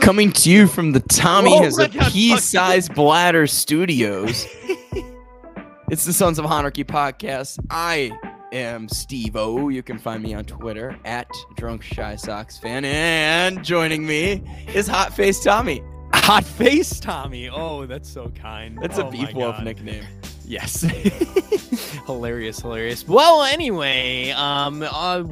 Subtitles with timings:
[0.00, 4.46] Coming to you from the Tommy Whoa, has a that pea-sized bladder studios.
[5.90, 7.58] it's the Sons of Honarchy podcast.
[7.70, 8.12] I
[8.52, 9.70] am Steve O.
[9.70, 14.42] You can find me on Twitter at Drunk Chi Sox Fan, and joining me
[14.74, 15.82] is Hot Face Tommy.
[16.12, 17.48] Hot face Tommy.
[17.48, 18.78] Oh, that's so kind.
[18.82, 20.04] That's Oh a my beef wolf nickname.
[20.48, 20.80] Yes.
[22.06, 23.06] hilarious, hilarious.
[23.06, 25.22] Well, anyway, um, uh,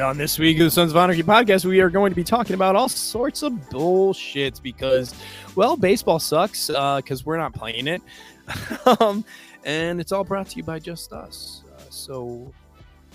[0.00, 2.54] on this week of the Sons of Anarchy podcast, we are going to be talking
[2.54, 5.12] about all sorts of bullshits because,
[5.56, 8.00] well, baseball sucks because we're not playing it,
[9.00, 9.24] um,
[9.64, 11.64] and it's all brought to you by just us.
[11.76, 12.52] Uh, so.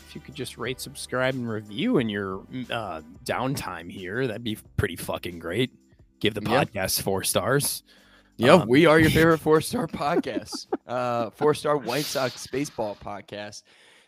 [0.08, 4.58] If you could just rate, subscribe, and review in your uh, downtime here, that'd be
[4.78, 5.72] pretty fucking great.
[6.22, 7.84] Give the podcast four stars.
[8.38, 10.68] Yeah, Um, we are your favorite four-star podcast.
[10.88, 13.64] Uh, four-star White Sox baseball podcast.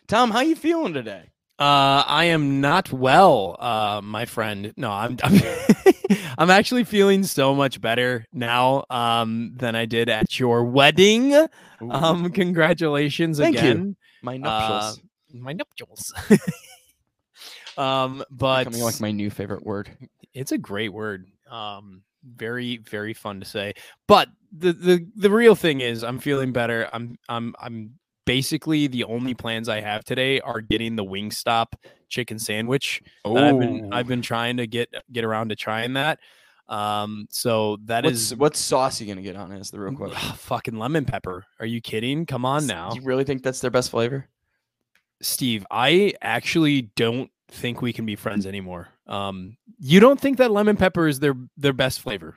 [0.06, 1.30] Tom, how you feeling today?
[1.58, 4.72] Uh, I am not well, uh, my friend.
[4.76, 5.40] No, I'm I'm,
[6.38, 11.34] I'm actually feeling so much better now um, than I did at your wedding.
[11.34, 11.48] Ooh,
[11.90, 13.60] Um, congratulations Thank you.
[13.60, 13.96] again.
[14.22, 15.00] my nuptials.
[15.34, 16.14] My nuptials.
[17.76, 19.90] um, but Becoming like my new favorite word.
[20.32, 21.26] it's a great word.
[21.50, 22.02] Um,
[22.36, 23.74] very very fun to say.
[24.06, 26.88] But the the the real thing is, I'm feeling better.
[26.92, 31.68] I'm I'm I'm basically the only plans I have today are getting the Wingstop
[32.08, 33.02] chicken sandwich.
[33.24, 36.18] that I've been I've been trying to get get around to trying that.
[36.68, 39.60] Um, so that what's is what sauce you gonna get on it?
[39.60, 40.36] Is the real question.
[40.36, 41.44] fucking lemon pepper.
[41.60, 42.26] Are you kidding?
[42.26, 44.28] Come on now, you really think that's their best flavor?
[45.22, 45.66] Steve.
[45.70, 48.88] I actually don't think we can be friends anymore.
[49.06, 52.36] Um, you don't think that lemon pepper is their their best flavor?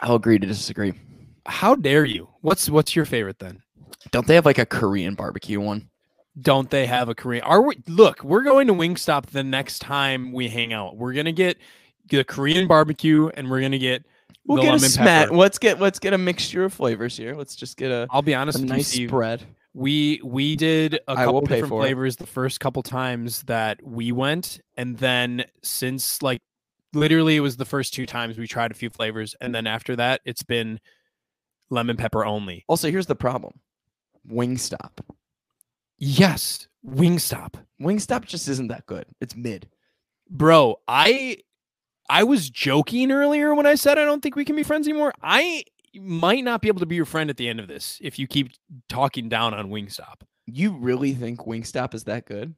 [0.00, 0.92] I'll agree to disagree.
[1.46, 2.28] How dare you?
[2.40, 3.62] What's what's your favorite then?
[4.10, 5.88] Don't they have like a Korean barbecue one?
[6.40, 7.44] Don't they have a Korean?
[7.44, 7.76] Are we?
[7.86, 10.96] Look, we're going to Wingstop the next time we hang out.
[10.96, 11.58] We're gonna get
[12.08, 14.04] the Korean barbecue, and we're gonna get
[14.46, 15.28] We'll the get a lemon smat.
[15.28, 15.36] pepper.
[15.36, 17.34] Let's get let's get a mixture of flavors here.
[17.34, 19.08] Let's just get a, I'll be honest a with you, nice Steve.
[19.10, 19.42] spread.
[19.74, 21.82] We we did a couple different for it.
[21.82, 26.40] flavors the first couple times that we went, and then since like
[26.92, 29.96] literally it was the first two times we tried a few flavors, and then after
[29.96, 30.78] that it's been
[31.70, 32.64] lemon pepper only.
[32.68, 33.58] Also, here's the problem:
[34.30, 35.00] Wingstop.
[35.98, 37.54] Yes, Wingstop.
[37.80, 39.06] Wingstop just isn't that good.
[39.20, 39.68] It's mid.
[40.30, 41.36] bro i
[42.08, 45.12] i was joking earlier when i said i don't think we can be friends anymore
[45.22, 45.62] i
[46.02, 48.26] might not be able to be your friend at the end of this if you
[48.26, 48.50] keep
[48.88, 52.54] talking down on wingstop You really think Wingstop is that good?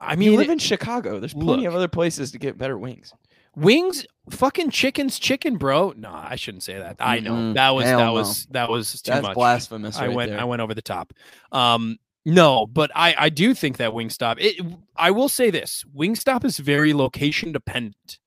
[0.00, 1.18] i mean you live in Chicago.
[1.20, 3.12] There's plenty of other places to get better wings.
[3.54, 7.54] wings fucking chicken's chicken bro no i shouldn't say that i know Mm-mm.
[7.54, 8.12] that was Hell that no.
[8.12, 9.96] was that was too That's much blasphemous.
[9.98, 10.40] I went there.
[10.40, 11.12] I went over the top.
[11.52, 11.96] Um
[12.28, 14.60] no, but I I do think that Wingstop it
[14.96, 15.84] I will say this.
[15.96, 18.18] Wingstop is very location dependent.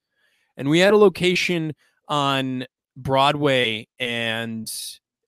[0.56, 1.74] And we had a location
[2.08, 2.66] on
[3.04, 4.72] Broadway and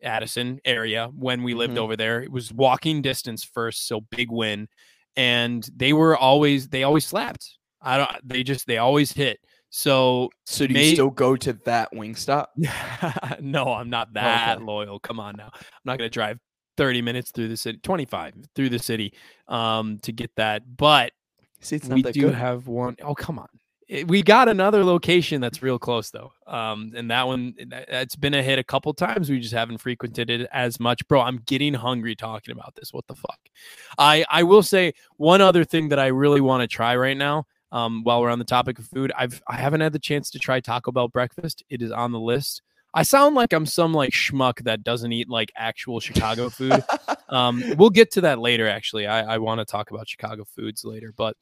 [0.04, 1.82] Addison area when we lived Mhm.
[1.82, 2.22] over there.
[2.22, 4.68] It was walking distance first, so big win.
[5.16, 7.58] And they were always they always slapped.
[7.82, 9.40] I don't they just they always hit.
[9.70, 12.48] So So do you still go to that Wingstop?
[12.58, 14.66] Yeah, no, I'm not that Okay.
[14.66, 15.00] loyal.
[15.00, 15.50] Come on now.
[15.54, 16.40] I'm not going to drive
[16.78, 19.14] 30 minutes through the city, 25 through the city
[19.48, 20.64] um to get that.
[20.78, 21.12] But
[21.62, 22.36] See, it's not we that do good.
[22.36, 23.48] have one oh come on.
[23.92, 26.32] It- we got another location that's real close though.
[26.48, 29.30] Um and that one that- that's been a hit a couple times.
[29.30, 31.06] We just haven't frequented it as much.
[31.10, 32.94] Bro, I'm getting hungry talking about this.
[32.94, 33.40] What the fuck?
[33.98, 37.46] I I will say one other thing that I really want to try right now.
[37.74, 40.40] Um, while we're on the topic of food, I've I haven't had the chance to
[40.40, 41.64] try Taco Bell breakfast.
[41.70, 42.62] It is on the list.
[42.94, 46.84] I sound like I'm some like schmuck that doesn't eat like actual Chicago food.
[47.30, 48.68] um, we'll get to that later.
[48.68, 51.14] Actually, I, I want to talk about Chicago foods later.
[51.16, 51.38] But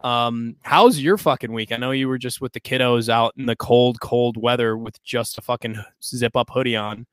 [0.00, 1.72] um, how's your fucking week?
[1.72, 5.02] I know you were just with the kiddos out in the cold, cold weather with
[5.02, 7.06] just a fucking zip up hoodie on.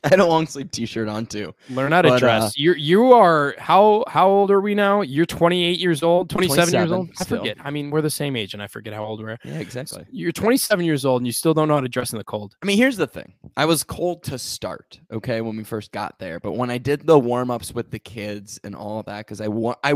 [0.04, 1.54] I had a long sleeve T-shirt on too.
[1.70, 2.58] Learn how to But, uh, dress.
[2.58, 5.02] You're you are how how old are we now?
[5.02, 7.10] You're 28 years old, 27, years 27 old.
[7.20, 7.56] I forget.
[7.60, 9.38] I mean, we're the same age, and I forget how old we're.
[9.44, 10.04] Yeah, exactly.
[10.10, 12.54] You're 27 years old, and you still don't know how to dress in the cold.
[12.62, 13.34] I mean, here's the thing.
[13.56, 16.40] I was cold to start, okay, when we first got there.
[16.40, 19.40] But when I did the warm ups with the kids and all of that, because
[19.40, 19.94] I want, I,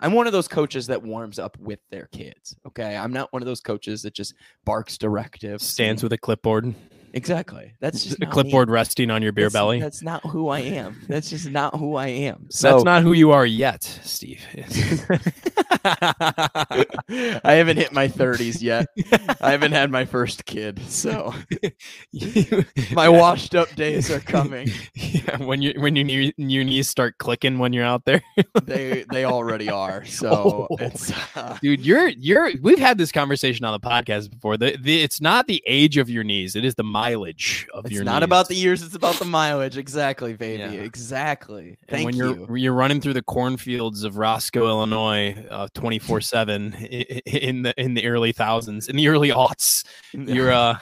[0.00, 2.56] I'm one of those coaches that warms up with their kids.
[2.66, 4.34] Okay, I'm not one of those coaches that just
[4.64, 5.64] barks directives.
[5.64, 6.74] Stands with a clipboard.
[7.14, 7.72] Exactly.
[7.80, 8.32] That's just a not me.
[8.32, 9.80] clipboard resting on your beer That's- belly.
[9.80, 11.00] That's not who I am.
[11.08, 12.48] That's just not who I am.
[12.50, 14.40] So That's not who you are yet, Steve.
[15.84, 18.86] I haven't hit my 30s yet.
[19.40, 21.34] I haven't had my first kid, so
[22.92, 24.68] my washed up days are coming.
[24.94, 28.22] Yeah, when you when your knee, your knees start clicking when you're out there,
[28.64, 30.04] They they already are.
[30.04, 30.76] So Oh.
[30.80, 31.84] it's uh, dude.
[31.84, 32.50] You're you're.
[32.62, 34.56] We've had this conversation on the podcast before.
[34.56, 37.94] The, the it's not the age of your knees; it is the mileage of it's
[37.94, 38.04] your.
[38.04, 39.76] not about the years, it's about the mileage.
[39.76, 40.62] Exactly, baby.
[40.62, 40.82] Yeah.
[40.82, 41.78] Exactly.
[41.88, 42.46] And Thank when you.
[42.48, 46.74] you're you're running through the cornfields of Roscoe, Illinois, twenty four seven
[47.26, 50.78] in the in the early thousands, in the early aughts, you're uh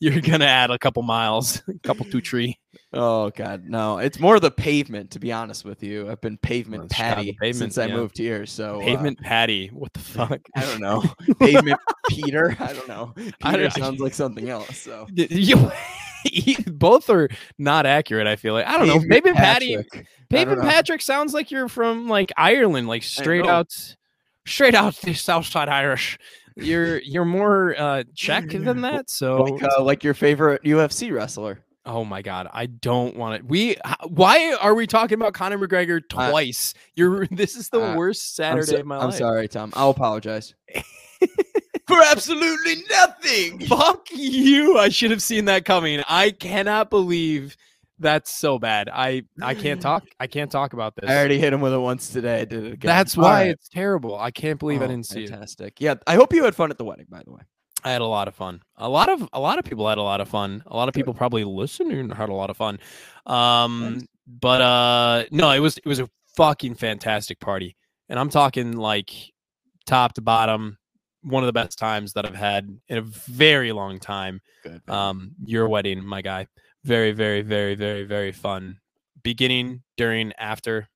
[0.00, 2.58] you're gonna add a couple miles, a couple two tree.
[2.92, 3.98] Oh god, no!
[3.98, 6.10] It's more the pavement, to be honest with you.
[6.10, 7.96] I've been pavement Well, shout out the patty pavement, since I yeah.
[7.96, 8.46] moved here.
[8.46, 9.68] So uh, Pavement patty.
[9.68, 10.40] What the fuck?
[10.56, 11.02] I don't know.
[11.40, 12.56] pavement Peter.
[12.58, 13.12] I don't know.
[13.16, 13.32] Peter
[13.68, 14.78] don't- sounds like something else.
[14.78, 15.70] So you
[16.66, 17.28] both are
[17.58, 18.26] not accurate.
[18.26, 19.00] I feel like I don't know.
[19.00, 19.76] Pavement patty.
[19.76, 19.94] Patrick.
[19.94, 20.62] I don't Pavement.
[20.62, 23.72] Patrick sounds like you're from like Ireland, like straight out,
[24.46, 26.18] straight out the South Side Irish.
[26.56, 29.10] You're you're more uh Czech than that.
[29.10, 31.60] So Like, uh, like your favorite UFC wrestler.
[31.86, 33.44] Oh my god, I don't want it.
[33.46, 33.76] We
[34.08, 36.74] why are we talking about Conor McGregor Uh, twice?
[36.94, 39.04] you're this is the uh, worst Saturday so- of my life.
[39.04, 39.72] I'm sorry, Tom.
[39.74, 40.54] I'll apologize.
[41.88, 43.60] For absolutely nothing.
[43.66, 44.76] Fuck you!
[44.76, 46.02] I should have seen that coming.
[46.08, 47.56] I cannot believe
[48.00, 48.90] that's so bad.
[48.92, 50.02] I I can't talk.
[50.20, 51.08] I can't talk about this.
[51.08, 52.40] I already hit him with it once today.
[52.40, 52.88] I did it again.
[52.88, 53.50] That's why right.
[53.50, 54.18] it's terrible.
[54.18, 55.30] I can't believe I Oh, didn't see it.
[55.30, 55.80] Fantastic.
[55.80, 57.06] Yeah, I hope you had fun at the wedding.
[57.08, 57.42] By the way,
[57.86, 58.62] I had a lot of fun.
[58.78, 60.60] A lot of a lot of people had a lot of fun.
[60.66, 62.80] A lot of people probably listening had a lot of fun.
[63.26, 67.76] Um, but uh, no, it was it was a fucking fantastic party,
[68.08, 69.12] and I'm talking like
[69.86, 70.78] top to bottom,
[71.22, 74.40] one of the best times that I've had in a very long time.
[74.64, 74.82] good.
[74.90, 76.48] Um, your wedding, my guy,
[76.82, 78.78] very very very very very fun.
[79.22, 80.88] Beginning, during, after,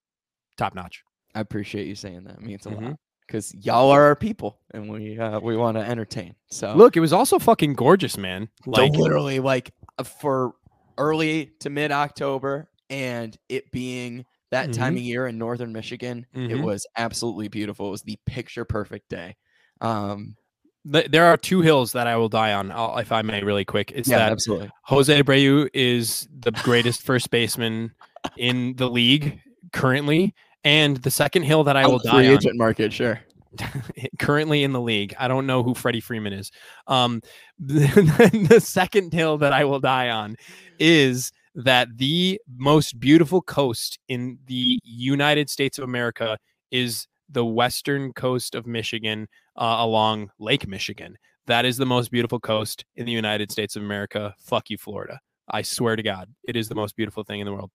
[0.56, 1.04] top notch.
[1.37, 2.34] I appreciate you saying that.
[2.38, 2.82] It means a Mhm.
[2.82, 2.98] lot
[3.30, 6.34] because y'all are our people, and we uh, we want to entertain.
[6.48, 8.48] So Look, it was also fucking gorgeous, man.
[8.66, 10.54] like literally like uh, for
[10.98, 16.38] early to mid October, and it being that time of year in northern Michigan, it
[16.56, 16.64] Mhm.
[16.64, 17.86] was absolutely beautiful.
[17.86, 19.36] It was the picture perfect day.
[19.80, 20.34] Um,
[20.84, 23.92] there are two hills that I will die on, if I may, really quick.
[23.94, 24.70] It's yeah, that absolutely.
[24.86, 27.92] Jose Abreu is the greatest first baseman
[28.36, 29.40] in the league
[29.72, 30.34] currently,
[30.64, 33.20] and the second hill that I will die free on agent market, sure.
[34.18, 35.14] currently in the league.
[35.18, 36.50] I don't know who Freddie Freeman is.
[36.86, 37.20] Um,
[37.58, 40.36] the, the second hill that I will die on
[40.78, 46.38] is that the most beautiful coast in the United States of America
[46.70, 51.16] is the western coast of Michigan uh, along Lake Michigan.
[51.46, 54.34] That is the most beautiful coast in the United States of America.
[54.38, 55.18] Fuck you, Florida.
[55.48, 57.70] I swear to God, it is the most beautiful thing in the world.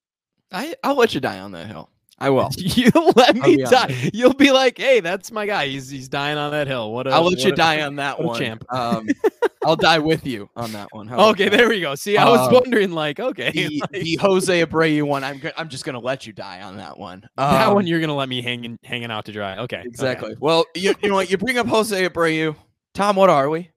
[0.52, 1.90] I I'll let you die on that hill.
[2.18, 2.50] I will.
[2.58, 4.10] You'll let me die.
[4.14, 5.68] You'll be like, "Hey, that's my guy.
[5.68, 7.08] He's he's dying on that hill." What?
[7.08, 8.40] A, I'll let you a- die on that one.
[8.40, 8.64] champ.
[8.74, 9.08] Um,
[9.66, 11.08] I'll die with you on that one.
[11.08, 11.58] How Okay, that?
[11.58, 11.96] there we go.
[11.96, 15.68] See, I was Um, wondering, like, okay, The, like, the Jose Abreu one, I'm I'm
[15.70, 17.28] just gonna let you die on that one.
[17.36, 19.58] that Um, one you're gonna let me hanging hanging out to dry.
[19.58, 19.88] Okay, okay.
[19.88, 20.36] exactly.
[20.40, 21.30] Well, you, you know what?
[21.30, 22.56] You bring up Jose Abreu.
[22.94, 23.72] Tom, what are we?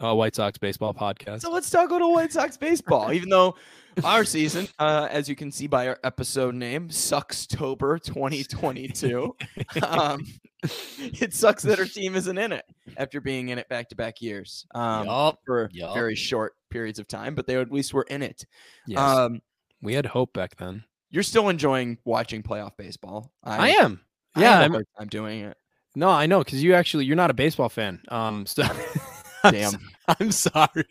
[0.00, 1.40] Oh, White Sox baseball podcast.
[1.42, 3.12] So let's talk a little White Sox baseball.
[3.12, 3.56] Even though
[4.04, 9.34] our season, uh, as you can see by our episode name, Suckstober 2022.
[9.82, 10.26] um,
[10.98, 12.64] it sucks that our team isn't in it
[12.96, 15.94] after being in it back to back years um, Yup, for yup.
[15.94, 18.44] very short periods of time, but they at least were in it.
[18.86, 19.40] Yes, Um,
[19.82, 20.84] we had hope back then.
[21.10, 23.32] you're still enjoying watching playoff baseball.
[23.44, 24.00] I, am.
[24.34, 25.56] I Yeah, have a I'm, doing it.
[25.94, 28.00] no, I know because you actually you're not a baseball fan.
[28.08, 28.62] Um, so
[29.44, 29.72] Damn.
[30.20, 30.84] I'm sorry.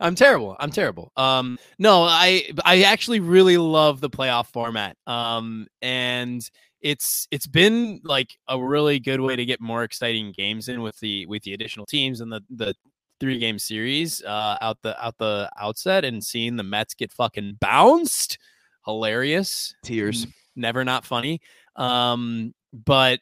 [0.00, 0.56] I'm terrible.
[0.60, 1.12] I'm terrible.
[1.16, 4.96] Um, no, I I actually really love the playoff format.
[5.06, 6.42] Um, and
[6.80, 10.98] it's it's been like a really good way to get more exciting games in with
[11.00, 12.74] the with the additional teams and the the
[13.20, 17.56] three game series uh out the out the outset and seeing the Mets get fucking
[17.60, 18.38] bounced.
[18.84, 20.26] Hilarious Tears.
[20.56, 21.40] never not funny
[21.76, 23.20] um but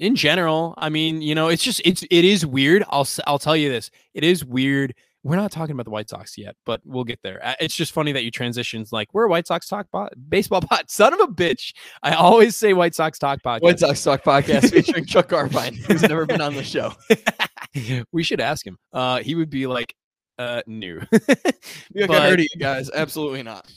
[0.00, 3.56] in general i mean you know it's just it's it is weird i'll I'll tell
[3.56, 7.04] you this it is weird we're not talking about the white sox yet but we'll
[7.04, 10.12] get there it's just funny that you transitions like we're a white sox talk bot
[10.30, 14.02] baseball bot son of a bitch i always say white sox talk podcast White Sox
[14.02, 16.92] Talk podcast featuring Chuck Garfien, who's never been on the show.
[18.12, 19.94] we should ask him uh he would be like
[20.38, 22.90] uh new like, But- I heard of you guys.
[22.90, 23.70] Absolutely not.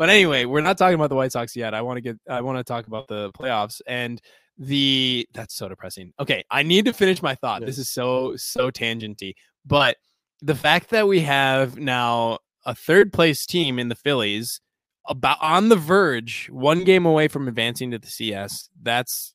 [0.00, 1.74] But anyway, we're not talking about the White Sox yet.
[1.74, 4.18] I want to get I want to talk about the playoffs and
[4.60, 6.12] the that's so depressing.
[6.20, 7.64] Okay, I need to finish my thought.
[7.64, 9.34] This is so so tangenty.
[9.64, 9.96] But
[10.42, 14.60] the fact that we have now a third place team in the Phillies
[15.08, 18.68] about on the verge, one game away from advancing to the CS.
[18.82, 19.34] That's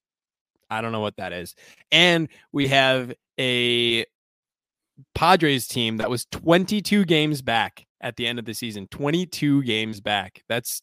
[0.70, 1.56] I don't know what that is.
[1.92, 4.06] And we have a
[5.14, 8.88] Padres team that was 22 games back at the end of the season.
[8.92, 10.44] 22 games back.
[10.48, 10.82] That's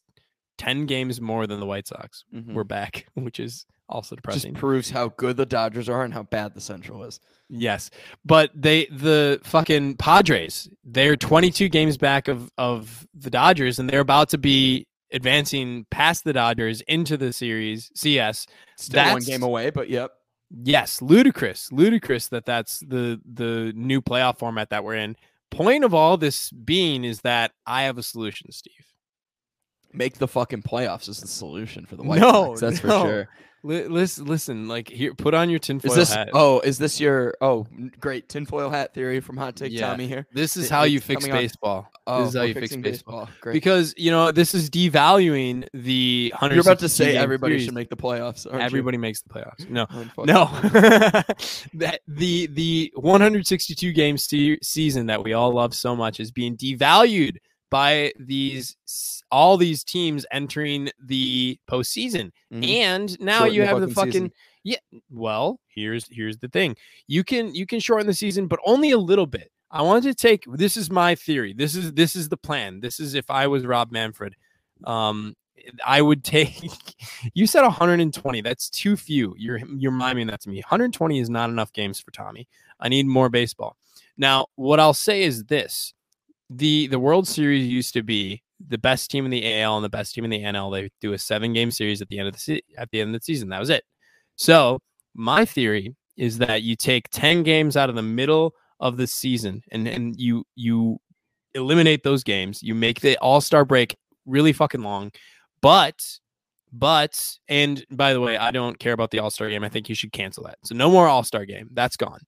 [0.57, 2.25] 10 games more than the White Sox.
[2.33, 2.53] Mhm.
[2.53, 4.53] We're back, which is also depressing.
[4.53, 7.19] Just proves how good the Dodgers are and how bad the Central is.
[7.49, 7.89] Yes,
[8.25, 13.99] but they the fucking Padres they're 22 games back of of the Dodgers, and they're
[13.99, 18.47] about to be advancing past the Dodgers into the series CS.
[18.77, 20.11] Still one That's- game away, but yep.
[20.55, 25.15] Yes, ludicrous, ludicrous that that's the the new playoff format that we're in.
[25.49, 28.73] Point of all this being is that I have a solution, Steve.
[29.91, 32.61] Make the fucking playoffs is the solution for the White No, Sox.
[32.61, 33.01] That's no.
[33.01, 33.29] for sure.
[33.65, 36.13] Li- listen, listen, like here, put on your tinfoil Is this?
[36.13, 36.29] hat.
[36.33, 37.33] Oh, is this your?
[37.39, 37.65] Oh,
[37.99, 39.87] great tinfoil hat theory from Hot Take Yeah.
[39.87, 40.27] Tommy here.
[40.33, 41.87] this is it- how oh, you fix baseball.
[42.05, 43.29] Oh, this is how you fix baseball.
[43.39, 43.53] Great.
[43.53, 47.89] because you know this is devaluing the 100 You're about to say everybody should make
[47.89, 48.45] the playoffs.
[48.45, 48.65] aren't you?
[48.65, 50.45] everybody makes the playoffs no Oh, no
[51.75, 56.57] that the the 162 game se- season that we all love so much is being
[56.57, 57.37] devalued
[57.73, 58.75] by these
[59.31, 62.31] all these teams entering the postseason.
[62.53, 62.67] Mhm.
[62.69, 64.31] and now Shorten you the have the fucking fucking season.
[64.63, 66.75] yeah well here's here's the thing.
[67.07, 69.49] You can you can shorten the season but only a little bit.
[69.71, 71.53] I wanted to take this is my theory.
[71.53, 72.79] This is this is the plan.
[72.79, 74.35] This is if i was rob manfred
[74.85, 75.33] um
[75.85, 76.61] i would take
[77.33, 79.33] you said 120 that's too few.
[79.37, 80.57] You're you're miming that to me.
[80.57, 82.47] 120 is not enough games for tommy.
[82.79, 83.77] I need more baseball.
[84.17, 85.93] Now what i'll say is this
[86.57, 89.89] the the world series used to be the best team in the AL and the
[89.89, 90.71] best team in the NL.
[90.71, 93.13] They do a seven game series at the end of the se- at the end
[93.15, 93.49] of the season.
[93.49, 93.83] That was it.
[94.35, 94.79] So
[95.13, 99.61] my theory is that you take ten games out of the middle of the season
[99.71, 100.99] and and you you
[101.55, 102.61] eliminate those games.
[102.63, 103.95] You make the All Star break
[104.25, 105.11] really fucking long,
[105.61, 106.01] but
[106.71, 109.63] but and by the way, I don't care about the All Star game.
[109.63, 110.57] I think you should cancel that.
[110.63, 111.69] So no more All Star game.
[111.73, 112.21] That's gone.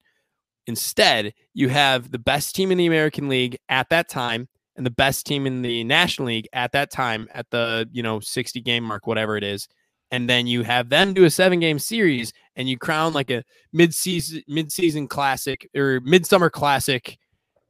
[0.68, 4.92] Instead, you have the best team in the American League at that time and the
[4.92, 8.84] best team in the National League at that time at the, you know, 60 game
[8.84, 9.68] mark, whatever it is.
[10.12, 13.44] And then you have them do a seven game series and you crown like a
[13.74, 17.18] mid-season mid-season classic or midsummer classic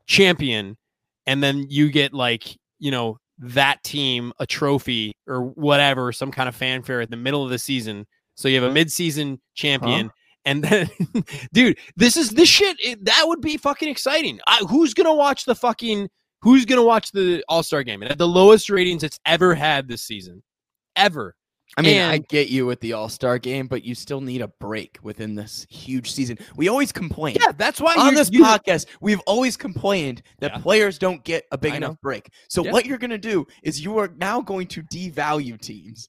[0.06, 0.78] champion.
[1.25, 6.48] And then you get like, you know, that team a trophy or whatever, some kind
[6.48, 8.06] of fanfare at the middle of the season.
[8.36, 8.74] So you have a uh-huh.
[8.74, 9.42] mid-season uh-huh.
[9.56, 10.12] champion.
[10.46, 10.90] And then,
[11.54, 12.78] dude, this is this shit.
[12.80, 14.40] It, that would be fucking exciting.
[14.48, 16.10] I, who's gonna watch the fucking?
[16.42, 18.04] Who's gonna watch the All Star game?
[18.04, 20.44] It had the lowest ratings it's ever had this season,
[20.96, 21.36] ever.
[21.78, 24.48] I mean, I get you with the All Star game, but you still need a
[24.60, 26.38] break within this huge season.
[26.56, 27.36] We always complain.
[27.42, 30.58] Yeah, that's why on this you- podcast, we've always complained that Yeah.
[30.60, 31.88] players don't get a big I know.
[31.88, 32.30] enough break.
[32.50, 32.72] So Yeah.
[32.72, 36.08] what you're going to do is you are now going to devalue teams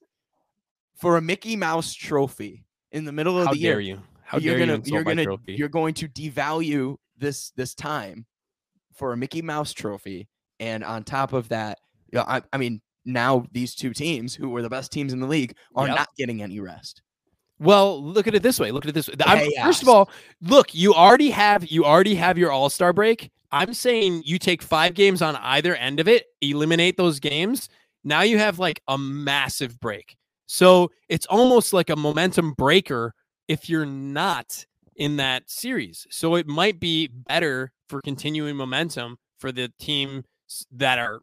[0.94, 3.72] for a Mickey Mouse trophy in the middle of How the year.
[3.72, 4.02] dare you?
[4.26, 5.54] How you're gonna insult you're gonna trophy?
[5.54, 8.26] you're going to devalue this this time
[8.92, 10.28] for a Mickey Mouse trophy,
[10.58, 11.78] and on top of that,
[12.12, 15.20] you know, I, I mean, now these two teams who were the best teams in
[15.20, 15.96] the league are Yep.
[15.96, 17.02] not getting any rest.
[17.58, 18.70] Well, look at it this way.
[18.72, 19.14] Look at it this way.
[19.62, 20.10] First of all,
[20.42, 23.30] look, you already have you already have your All Star break.
[23.52, 27.68] I'm saying you take five games on either end of it, eliminate those games.
[28.04, 30.16] Now you have like a massive break.
[30.46, 33.14] So it's almost like a momentum breaker
[33.48, 36.06] if you're not in that series.
[36.10, 40.24] So it might be better for continuing momentum for the team
[40.72, 41.20] that are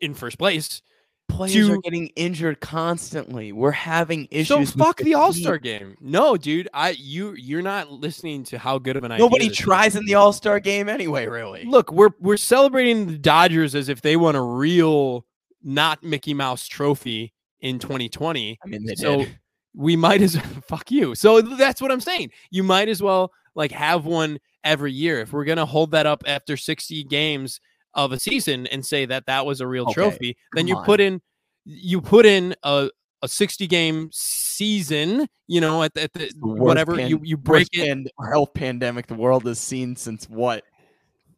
[0.00, 0.82] in first place.
[1.28, 3.50] Players are getting injured constantly.
[3.50, 4.70] We're having issues.
[4.72, 5.96] so fuck the All Star game.
[6.00, 9.24] No, dude, I you you're not listening to how good of an idea.
[9.24, 9.64] Nobody this is.
[9.64, 11.26] tries in the All Star game anyway.
[11.26, 11.64] Really.
[11.64, 15.26] Look, we're we're celebrating the Dodgers as if they won a real
[15.64, 18.60] not Mickey Mouse trophy in 2020.
[18.64, 19.38] I mean, they So did.
[19.76, 21.14] We might as fuck you.
[21.14, 22.30] So that's what I'm saying.
[22.50, 25.20] You might as well like have one every year.
[25.20, 27.60] If we're gonna hold that up after 60 games
[27.94, 30.84] of a season and say that that was a real Okay, trophy, then you on.
[30.84, 31.20] put in
[31.64, 32.90] you put in a
[33.22, 35.26] a 60 game season.
[35.48, 37.86] You know, at the, at the the whatever pan- you you break it.
[37.86, 40.64] pand- health pandemic the world has seen since what?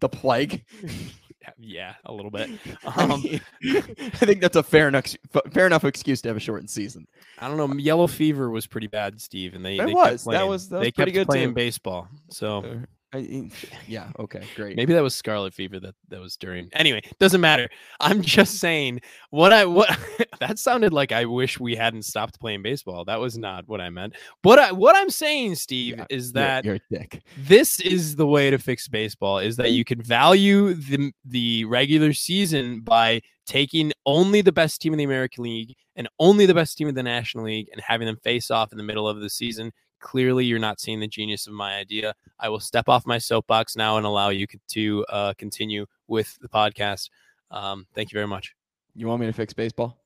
[0.00, 0.64] The plague.
[1.58, 2.50] Yeah, a little bit.
[2.84, 3.22] I, Um,
[3.64, 3.80] I
[4.26, 5.06] think that's a fair enough
[5.52, 7.06] fair enough excuse to have a shortened season.
[7.38, 7.72] I don't know.
[7.80, 10.04] Yellow fever was pretty bad, Steve, and they It they was.
[10.04, 11.54] Kept that playing, was- that they pretty kept good, playing too.
[11.54, 12.08] baseball.
[12.30, 13.50] So I,
[13.86, 14.10] yeah.
[14.18, 14.42] Okay.
[14.54, 14.76] Great.
[14.76, 16.68] Maybe that was scarlet fever that that was during.
[16.74, 17.68] Anyway, doesn't matter.
[18.00, 19.00] I'm just saying
[19.30, 19.88] what I what
[20.40, 21.10] that sounded like.
[21.12, 23.04] I wish we hadn't stopped playing baseball.
[23.06, 24.14] That was not what I meant.
[24.42, 27.22] What I what I'm saying, Steve, Yeah, is You're- that you're, dick.
[27.38, 32.12] this is the way to fix baseball is that you can value the the regular
[32.12, 36.76] season by taking only the best team in the American League and only the best
[36.76, 39.30] team in the National League and having them face off in the middle of the
[39.30, 39.72] season.
[40.00, 42.14] Clearly, you're not seeing the genius of my idea.
[42.38, 46.48] I will step off my soapbox now and allow you to uh, continue with the
[46.48, 47.10] podcast.
[47.50, 48.54] Um, thank you very much.
[48.94, 49.98] You want me to fix baseball?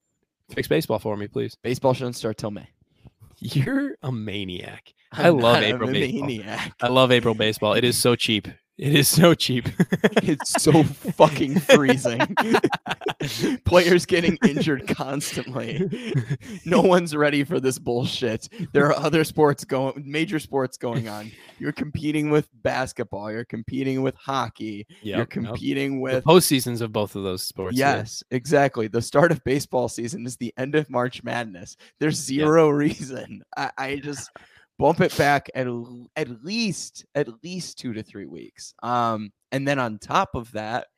[0.50, 1.56] Fix baseball for me, please.
[1.62, 2.68] Baseball shouldn't start till May.
[3.38, 4.92] You're a maniac.
[5.12, 6.26] I I'm love not a April baseball.
[6.26, 6.72] maniac.
[6.80, 7.74] I love April baseball.
[7.74, 8.48] It is so cheap.
[8.78, 9.68] It is so cheap.
[10.24, 12.20] It's so fucking freezing.
[13.64, 16.14] Players getting injured constantly.
[16.64, 18.48] No one's ready for this bullshit.
[18.72, 21.30] There are other sports going, major sports going on.
[21.58, 23.30] You're competing with basketball.
[23.32, 24.86] You're competing with hockey.
[25.02, 25.30] You're Yep, yep.
[25.30, 26.24] competing The with.
[26.24, 27.76] postseasons of both of those sports.
[27.76, 28.86] Yes, exactly.
[28.88, 31.76] The start of baseball season is the end of March Madness.
[32.00, 33.42] There's zero reason.
[33.56, 34.30] I, I just
[34.82, 35.68] bump it back at
[36.16, 38.74] at least at least two to three weeks.
[38.82, 40.88] Um, and then on top of that,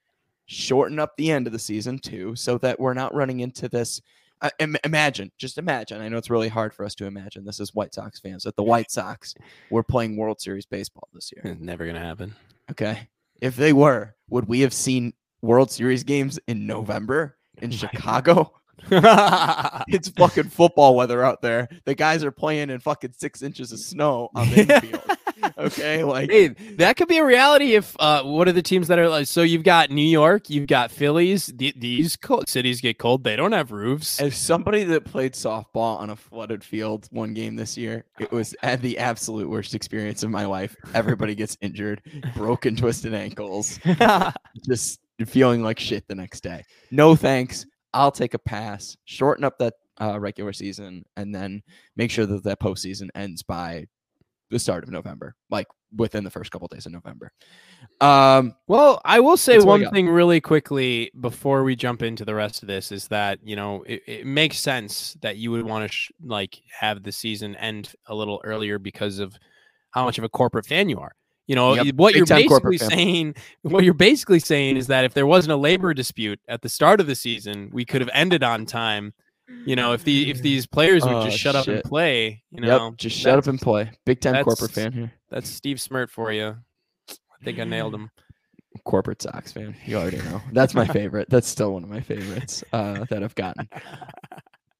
[0.46, 4.00] shorten up the end of the season too, so that we're not running into this.
[4.40, 6.00] Uh, im- imagine, just imagine.
[6.00, 7.44] I know it's really hard for us to imagine.
[7.44, 9.34] This is White Sox fans that the White Sox
[9.70, 11.54] were playing World Series baseball this year.
[11.60, 12.34] Never gonna happen.
[12.70, 13.08] Okay.
[13.42, 15.12] If they were, would we have seen
[15.42, 18.52] World Series games in November in Chicago?
[19.88, 21.68] It's fucking football weather out there.
[21.84, 25.02] The guys are playing in fucking six inches of snow on the infield.
[25.58, 26.04] Okay.
[26.14, 29.08] Like, hey, that could be a reality if uh what are the teams that are
[29.08, 33.24] like so you've got New York, you've got Phillies, the, these cold cities get cold,
[33.24, 34.20] they don't have roofs.
[34.20, 38.54] as somebody that played softball on a flooded field one game this year, it was
[38.62, 40.76] at the absolute worst experience of my life.
[40.94, 42.02] Everybody gets injured,
[42.36, 43.78] broken, twisted ankles.
[44.66, 46.64] just feeling like shit the next day.
[46.90, 47.66] No thanks.
[47.94, 48.96] I'll take a pass.
[49.04, 51.62] Shorten up that uh, regular season and then
[51.96, 53.86] make sure that that postseason ends by
[54.50, 57.32] the start of November, like within the first couple days of November.
[58.00, 62.02] Um, Well, I will say That's what I one thing really quickly before we jump
[62.02, 65.50] into the rest of this is that you know it, it makes sense that you
[65.50, 69.34] would want to sh- like have the season end a little earlier because of
[69.92, 71.12] how much of a corporate fan you are.
[71.46, 73.34] You know Yep, what big you're basically corporate saying.
[73.62, 77.00] What you're basically saying is that if there wasn't a labor dispute at the start
[77.00, 79.12] of the season, we could have ended on time.
[79.66, 82.62] You know, if the if these players would Oh, just shut up and play, you
[82.62, 83.90] know, yep, just shut up and play.
[84.06, 85.12] Big time corporate fan here.
[85.30, 86.56] That's Steve Smirt for you.
[87.10, 88.10] I think I nailed him.
[88.84, 89.76] Corporate Sox fan.
[89.84, 90.40] You already know.
[90.52, 91.28] That's my favorite.
[91.28, 93.68] That's still one of my favorites uh, that I've gotten.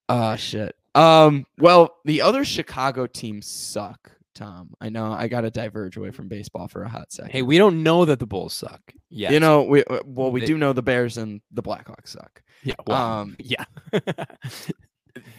[0.09, 0.77] Ah, shit.
[0.95, 4.71] Um, well, the other Chicago teams suck, Tom.
[4.81, 7.31] I know I got to diverge away from baseball for a hot second.
[7.33, 8.81] Hey, we don't know that the Bulls suck.
[9.11, 12.09] Yeah, You know, we uh, well, we They- do know the Bears and the Blackhawks
[12.09, 12.43] suck.
[12.63, 12.75] Yeah.
[12.87, 13.65] Well, Um, yeah.
[13.93, 14.27] the,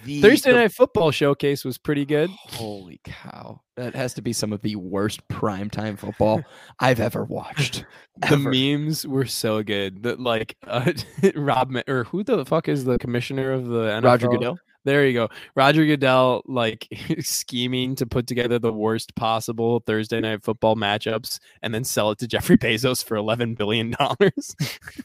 [0.21, 2.29] Thursday the- night football showcase was pretty good.
[2.29, 3.61] Holy cow!
[3.75, 6.43] That has to be some of the worst primetime football
[6.79, 7.83] I've ever watched.
[8.21, 8.49] The Ever.
[8.51, 10.93] memes were so good that like uh,
[11.35, 14.03] Rob or who the fuck is the commissioner of the NFL?
[14.03, 14.57] Roger Goodell.
[14.85, 15.29] There you go.
[15.55, 16.87] Roger Goodell like
[17.21, 22.19] scheming to put together the worst possible Thursday night football matchups and then sell it
[22.19, 24.55] to Jeffrey Bezos for 11 billion dollars.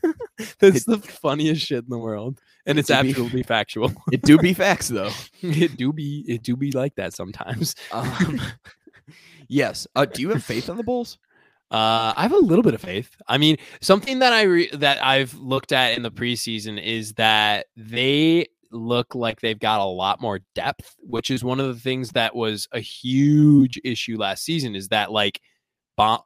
[0.61, 2.40] That's the funniest shit in the world.
[2.66, 3.93] And it's be- absolutely factual.
[4.12, 5.11] It do be facts though.
[5.40, 7.75] it do be it do be like that sometimes.
[7.90, 8.40] Um,
[9.49, 9.87] yes.
[9.97, 11.19] Uh, do you have faith in the Bulls?
[11.71, 13.16] Uh, I have a little bit of faith.
[13.29, 17.66] I mean, something that I re- that I've looked at in the preseason is that
[17.77, 22.11] they look like they've got a lot more depth, which is one of the things
[22.11, 24.74] that was a huge issue last season.
[24.74, 25.40] Is that like
[25.96, 26.24] Ball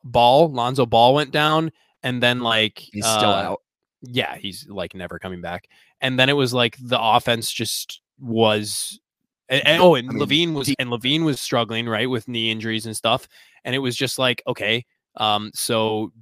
[0.52, 3.60] Lonzo Ball went down, and then like He's still uh, out.
[4.02, 5.66] yeah, he's like never coming back.
[6.00, 9.00] And then it was like the offense just was.
[9.48, 12.50] And, and- oh, and I mean, LaVine was and LaVine was struggling right with knee
[12.50, 13.28] injuries and stuff.
[13.64, 14.84] And it was just like okay,
[15.16, 16.12] um, so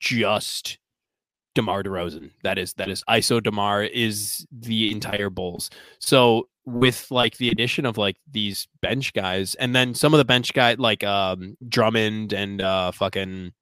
[0.00, 0.78] just
[1.56, 2.30] DeMar DeRozan.
[2.44, 5.70] That is that is ISO Demar is the entire Bulls.
[5.98, 10.24] So with like the addition of like these bench guys, and then some of the
[10.24, 13.52] bench guy like um Drummond and uh fucking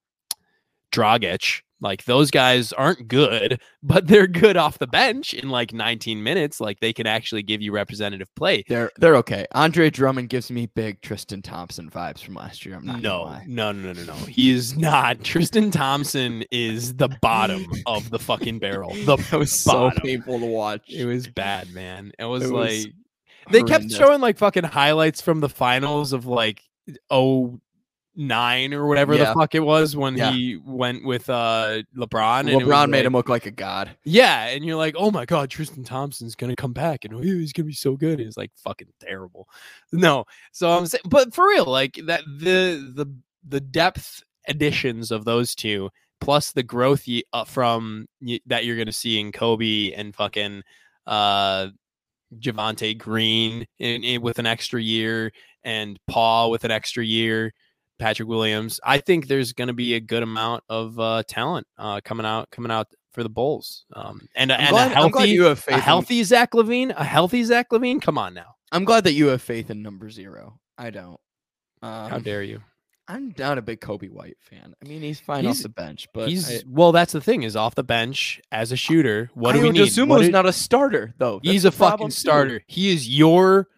[0.93, 6.23] Dragic, like those guys aren't good, but they're good off the bench in like 19
[6.23, 6.61] minutes.
[6.61, 8.65] Like they can actually give you representative play.
[8.69, 9.47] They're they're okay.
[9.53, 12.77] Andre Drummond gives me big Tristan Thompson vibes from last year.
[12.77, 14.15] I'm not No, no, no, no, no.
[14.15, 15.23] He is not.
[15.25, 18.95] Tristan Thompson is the bottom of the fucking barrel.
[19.05, 20.89] The That was so painful to watch.
[20.89, 22.13] It was bad, man.
[22.19, 22.87] It was It like was
[23.51, 26.63] they kept showing like fucking highlights from the finals of like
[27.11, 27.61] oh
[28.17, 29.25] nine or whatever Yeah.
[29.25, 30.31] the fuck it was when Yeah.
[30.33, 32.41] he went with uh LeBron.
[32.41, 33.97] and LeBron made like- him look like a god.
[34.05, 37.53] Yeah, and you're like, oh my god, Tristan Thompson's gonna come back and oh, he's
[37.53, 38.21] gonna be so good.
[38.21, 39.49] He's like fucking terrible.
[39.93, 43.07] No, so I'm saying, but for real, like that the the
[43.47, 48.07] the depth additions of those two plus the growth ye, uh, from
[48.47, 50.63] that you're gonna see in Coby and fucking
[51.07, 51.69] uh
[52.39, 57.53] Javonte Green in, in with an extra year and Paul with an extra year.
[57.99, 58.81] Patrick Williams.
[58.85, 62.51] I think there's going to be a good amount of uh, talent uh, coming out
[62.51, 63.85] coming out for the Bulls.
[63.93, 65.75] Um, and a- I'm and glad, a healthy you have faith.
[65.75, 68.01] a in- healthy Zach LaVine, a healthy Zach LaVine.
[68.03, 70.59] Come on now, I'm glad that you have faith in number zero.
[70.77, 71.21] I don't.
[71.83, 72.61] how Um, dare you?
[73.07, 74.75] I'm not a big Coby White fan.
[74.83, 76.91] I mean, he's fine He's- off the bench, but He's I, well.
[76.91, 79.31] That's the thing is off the bench as a shooter.
[79.35, 79.95] What do we need?
[79.95, 81.39] Did- not a starter though.
[81.45, 82.15] That's he's a fucking problem, too.
[82.17, 82.63] starter.
[82.67, 83.69] He is your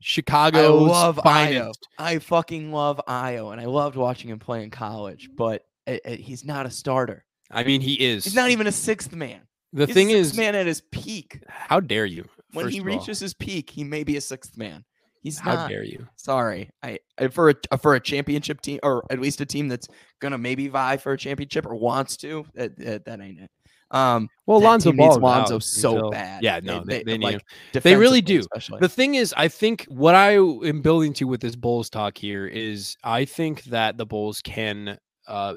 [0.00, 1.22] Chicago's love Ayo.
[1.22, 1.88] finest.
[1.98, 5.28] I fucking love Ayo, and I loved watching him play in college.
[5.36, 7.24] But it, it- he's not a starter.
[7.50, 8.24] I mean, he is.
[8.24, 9.40] He's not even a sixth man.
[9.72, 11.42] the He's thing is, man at his peak.
[11.48, 12.24] how dare you?
[12.52, 12.86] When he of all.
[12.96, 14.84] reaches his peak, he may be a sixth man.
[15.22, 15.68] He's how not.
[15.68, 16.06] dare you?
[16.16, 19.68] Sorry, I, I for a uh, for a championship team, or at least a team
[19.68, 19.86] that's
[20.20, 22.46] gonna maybe vie for a championship or wants to.
[22.54, 23.50] That that, that ain't it.
[23.90, 26.42] Um, Well, Lonzo needs Lonzo out so until- bad.
[26.42, 27.34] Yeah, no, they, they, like
[27.72, 27.82] him.
[27.82, 28.40] They really do.
[28.40, 28.78] Especially.
[28.80, 32.46] The thing is, I think what I am building to with this Bulls talk here
[32.46, 35.54] is I think that the Bulls can uh,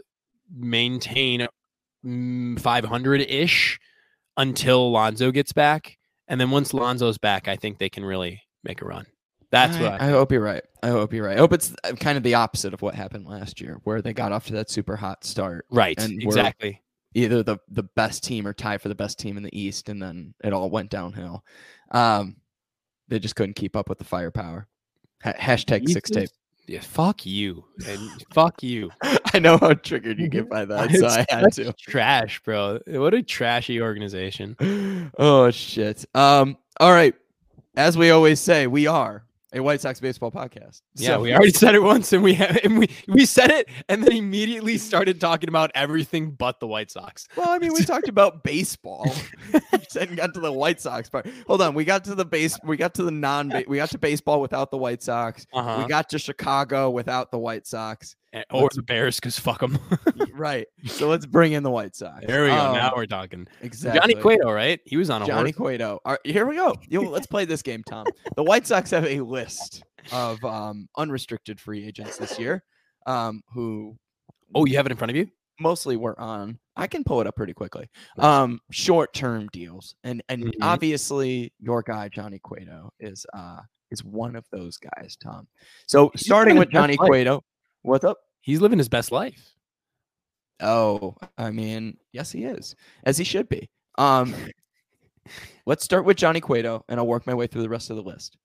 [0.51, 1.47] maintain
[2.03, 3.79] 500 ish
[4.37, 5.97] until Lonzo gets back.
[6.27, 9.05] And then once Lonzo's back, I think they can really make a run.
[9.51, 10.63] That's I, what I, I hope you're right.
[10.81, 11.37] I hope you're right.
[11.37, 14.31] I hope it's kind of the opposite of what happened last year, where they got
[14.31, 15.65] off to that super hot start.
[15.69, 15.95] right.
[15.99, 16.81] Exactly.
[17.15, 20.01] Either the the best team or tie for the best team in the East, and
[20.01, 21.43] then it all went downhill.
[21.91, 22.37] Um,
[23.07, 24.67] they just couldn't keep up with the firepower.
[25.23, 26.29] Ha- hashtag six tape.
[26.67, 27.65] Yeah, fuck you.
[27.87, 28.89] And fuck you.
[29.33, 31.73] I know how triggered you get by that, so I had to.
[31.73, 32.79] Trash, bro.
[32.87, 35.11] What a trashy organization.
[35.17, 36.05] oh shit.
[36.15, 36.57] Um.
[36.79, 37.15] All right.
[37.75, 40.81] As we always say, we are a White Sox baseball podcast.
[40.95, 43.69] Yeah, So- we already said it once, and we have, and we we said it,
[43.87, 47.27] and then immediately started talking about everything but the White Sox.
[47.35, 49.05] Well, I mean, we talked about baseball.
[49.89, 51.27] Said got to the White Sox part.
[51.45, 52.57] Hold on, we got to the base.
[52.63, 53.53] We got to the non.
[53.67, 55.45] We got to baseball without the White Sox.
[55.53, 55.83] Uh-huh.
[55.83, 58.15] We got to Chicago without the White Sox.
[58.51, 59.77] Or let's- the Bears, because fuck them.
[60.33, 60.65] right.
[60.85, 62.25] So let's bring in the White Sox.
[62.25, 62.55] there we go.
[62.57, 63.47] Um, now we're talking.
[63.61, 63.99] exactly.
[63.99, 64.79] Johnny Cueto, right?
[64.85, 65.55] He was on a Johnny horse.
[65.77, 65.99] Cueto.
[66.05, 66.75] All right, here we go.
[66.89, 68.05] Yo, let's play this game, Tom.
[68.35, 72.63] The White Sox have a list of um, unrestricted free agents this year,
[73.07, 73.97] um, who
[74.55, 75.27] Oh, you have it in front of you?
[75.59, 76.57] mostly were on.
[76.75, 77.87] I can pull it up pretty quickly.
[78.17, 80.51] Um, short-term deals, and and Mhm.
[80.61, 83.59] obviously your guy Johnny Cueto is uh
[83.91, 85.47] is one of those guys, Tom.
[85.87, 86.97] So starting with Johnny.
[86.97, 87.43] Cueto,
[87.83, 88.17] what's up?
[88.41, 89.55] He's living his best life.
[90.59, 93.69] Oh, I mean, yes, he is, as he should be.
[93.97, 94.33] Um,
[95.65, 98.03] let's start with Johnny Cueto, and I'll work my way through the rest of the
[98.03, 98.37] list.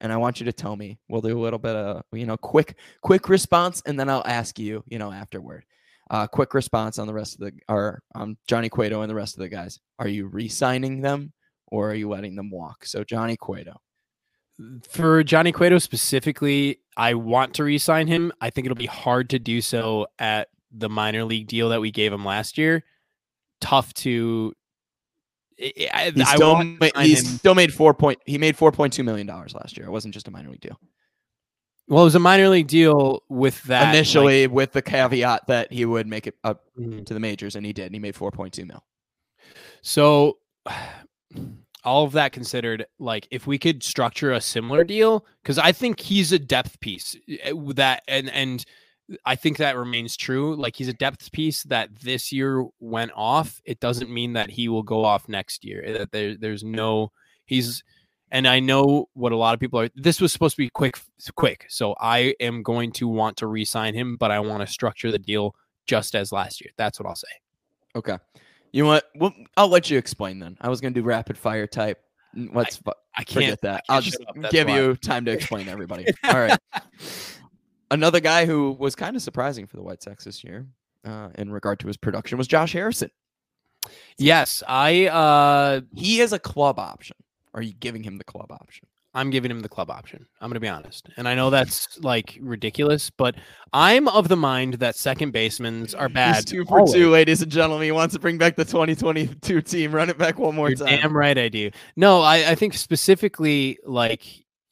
[0.00, 0.98] And I want you to tell me.
[1.08, 4.58] We'll do a little bit of you know quick quick response, and then I'll ask
[4.58, 5.64] you you know afterward.
[6.10, 9.36] Uh, quick response on the rest of the or um, Johnny Cueto and the rest
[9.36, 9.78] of the guys.
[9.98, 11.32] Are you re-signing them
[11.68, 12.84] or are you letting them walk?
[12.84, 13.80] So Johnny Cueto.
[14.88, 18.32] For Johnny Cueto specifically, I want to re-sign him.
[18.40, 21.90] I think it'll be hard to do so at the minor league deal that we
[21.90, 22.84] gave him last year.
[23.60, 24.52] Tough to.
[25.60, 27.24] I, I- He still want to he him.
[27.24, 28.18] still made four point.
[28.26, 29.86] He made four point two million dollars last year.
[29.86, 30.78] It wasn't just a minor league deal.
[31.88, 35.72] Well, it was a minor league deal with that like- initially with the caveat that
[35.72, 37.04] he would make it up Mhm.
[37.06, 38.82] to the majors and he did and he made 4.2 mil
[39.82, 40.38] So,
[41.84, 46.00] all of that considered, like if we could structure a similar deal, because I think
[46.00, 48.64] he's a depth piece eh, that, and and
[49.26, 50.54] I think that remains true.
[50.56, 53.60] Like he's a depth piece that this year went off.
[53.64, 55.82] It doesn't mean that he will go off next year.
[55.84, 57.12] eh, That there, there's no
[57.46, 57.82] he's.
[58.30, 59.90] And I know what a lot of people are.
[59.94, 60.98] This was supposed to be quick,
[61.36, 61.66] quick.
[61.68, 65.18] So I am going to want to re-sign him, but I want to structure the
[65.18, 65.54] deal
[65.86, 66.70] just as last year.
[66.78, 67.28] That's what I'll say.
[67.94, 68.16] okay
[68.72, 69.04] you know what?
[69.14, 70.56] Well, i'll let you explain then.
[70.60, 72.02] I was going to do rapid fire type.
[72.34, 73.84] Let's fu- I can't forget that.
[73.86, 74.18] can't i'll just
[74.50, 74.76] give why.
[74.76, 76.06] you time to explain to everybody.
[76.24, 76.58] All right.
[77.90, 80.66] Another guy who was kind of surprising for the white sox this year
[81.04, 83.10] uh, in regard to his production was josh harrison.
[84.16, 87.16] Yes, I uh he is a club option.
[87.54, 90.26] Are you giving him the club option I'm giving him the club option.
[90.40, 91.10] I'm going to be honest.
[91.16, 93.34] And I know that's like ridiculous, but
[93.72, 96.36] I'm of the mind that second basemans are bad.
[96.36, 96.94] He's two for always.
[96.94, 100.38] two ladies and gentlemen he wants to bring back the 2022 team run it back
[100.38, 101.70] one more You're time damn right I do.
[101.96, 104.24] No, I, I think specifically like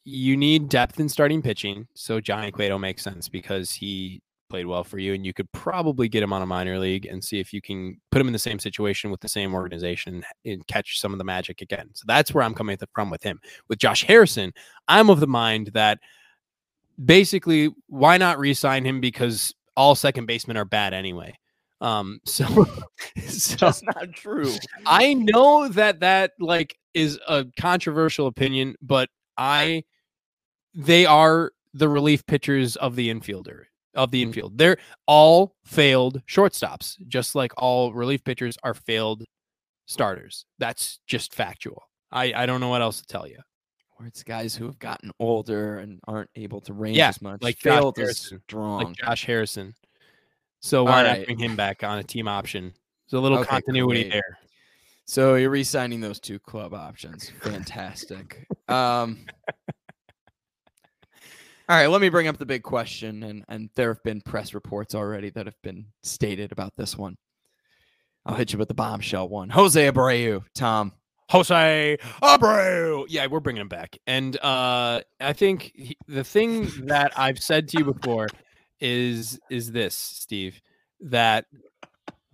[0.03, 1.87] you need depth in starting pitching.
[1.93, 4.21] So Johnny Cueto makes sense because he
[4.51, 7.23] played well for you, and you could probably get him on a minor league and
[7.23, 10.67] see if you can put him in the same situation with the same organization and
[10.67, 11.89] catch some of the magic again.
[11.93, 13.39] So that's where I'm coming from with him.
[13.69, 14.51] With Josh Harrison,
[14.89, 15.99] I'm of the mind that
[17.03, 21.33] basically, why not re-sign him because all second basemen are bad anyway.
[21.79, 22.45] Um, so,
[23.25, 24.53] so that's not true.
[24.85, 29.85] I know that that like is a controversial opinion, but I
[30.73, 33.63] they are the relief pitchers of the infielder
[33.95, 34.29] of the mm-hmm.
[34.29, 34.57] infield.
[34.57, 39.23] They're all failed shortstops, just like all relief pitchers are failed
[39.85, 40.45] starters.
[40.59, 41.83] That's just factual.
[42.11, 43.39] I I don't know what else to tell you.
[43.99, 47.41] Or it's guys who have gotten older and aren't able to range yeah, as much.
[47.41, 48.83] Like failed Josh is strong.
[48.83, 49.75] Like Josh Harrison.
[50.59, 52.73] So why not bring him back on a team option?
[53.09, 54.13] There's a little okay, continuity great.
[54.13, 54.37] there.
[55.05, 57.31] So you're re-signing those two club options.
[57.41, 58.47] Fantastic.
[58.69, 59.25] um,
[61.71, 64.53] all right, let me bring up the big question, and and there have been press
[64.53, 67.15] reports already that have been stated about this one.
[68.25, 69.49] I'll hit you with the bombshell one.
[69.49, 70.91] Jose Abreu, Tom.
[71.29, 73.05] Jose Abreu.
[73.07, 77.69] Yeah, we're bringing him back, and uh, I think he, the thing that I've said
[77.69, 78.27] to you before
[78.81, 80.61] is is this, Steve,
[80.99, 81.45] that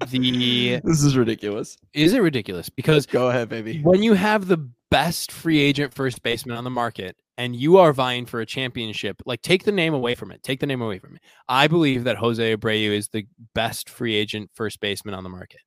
[0.07, 1.77] the this is ridiculous.
[1.93, 2.69] Is it ridiculous?
[2.69, 3.81] Because go ahead, baby.
[3.83, 7.93] When you have the best free agent first baseman on the market and you are
[7.93, 10.41] vying for a championship, like take the name away from it.
[10.43, 11.21] Take the name away from it.
[11.47, 15.61] I believe that Jose Abreu is the best free agent first baseman on the market.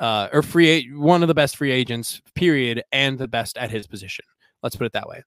[0.00, 3.86] Uh, or free one of the best free agents, period, and the best at his
[3.86, 4.24] position.
[4.62, 5.22] Let's put it that way.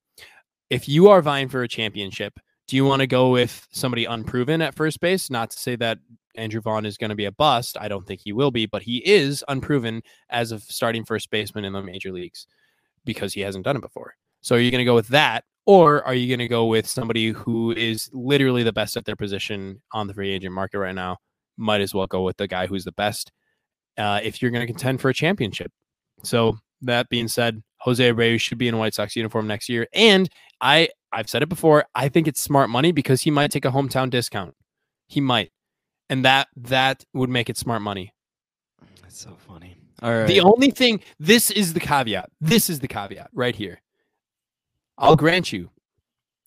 [0.69, 4.61] If you are vying for a championship, do you want to go with somebody unproven
[4.61, 5.29] at first base?
[5.29, 5.99] Not to say that
[6.35, 7.77] Andrew Vaughn is going to be a bust.
[7.79, 11.65] I don't think he will be, but he is unproven as a starting first baseman
[11.65, 12.47] in the major leagues
[13.03, 14.15] because he hasn't done it before.
[14.41, 15.43] So are you going to go with that?
[15.65, 19.15] Or are you going to go with somebody who is literally the best at their
[19.15, 21.17] position on the free agent market right now?
[21.57, 23.31] Might as well go with the guy who's the best
[23.97, 25.71] uh, if you're going to contend for a championship.
[26.23, 29.87] So that being said, Jose Abreu should be in a White Sox uniform next year.
[29.93, 30.29] And
[30.61, 33.71] I, I've said it before, I think it's smart money because he might take a
[33.71, 34.55] hometown discount.
[35.07, 35.51] He might.
[36.09, 38.13] And that that would make it smart money.
[39.01, 39.77] That's so funny.
[40.01, 40.27] All right.
[40.27, 42.29] The only thing, this is the caveat.
[42.39, 43.81] This is the caveat right here.
[45.01, 45.69] I'll grant you,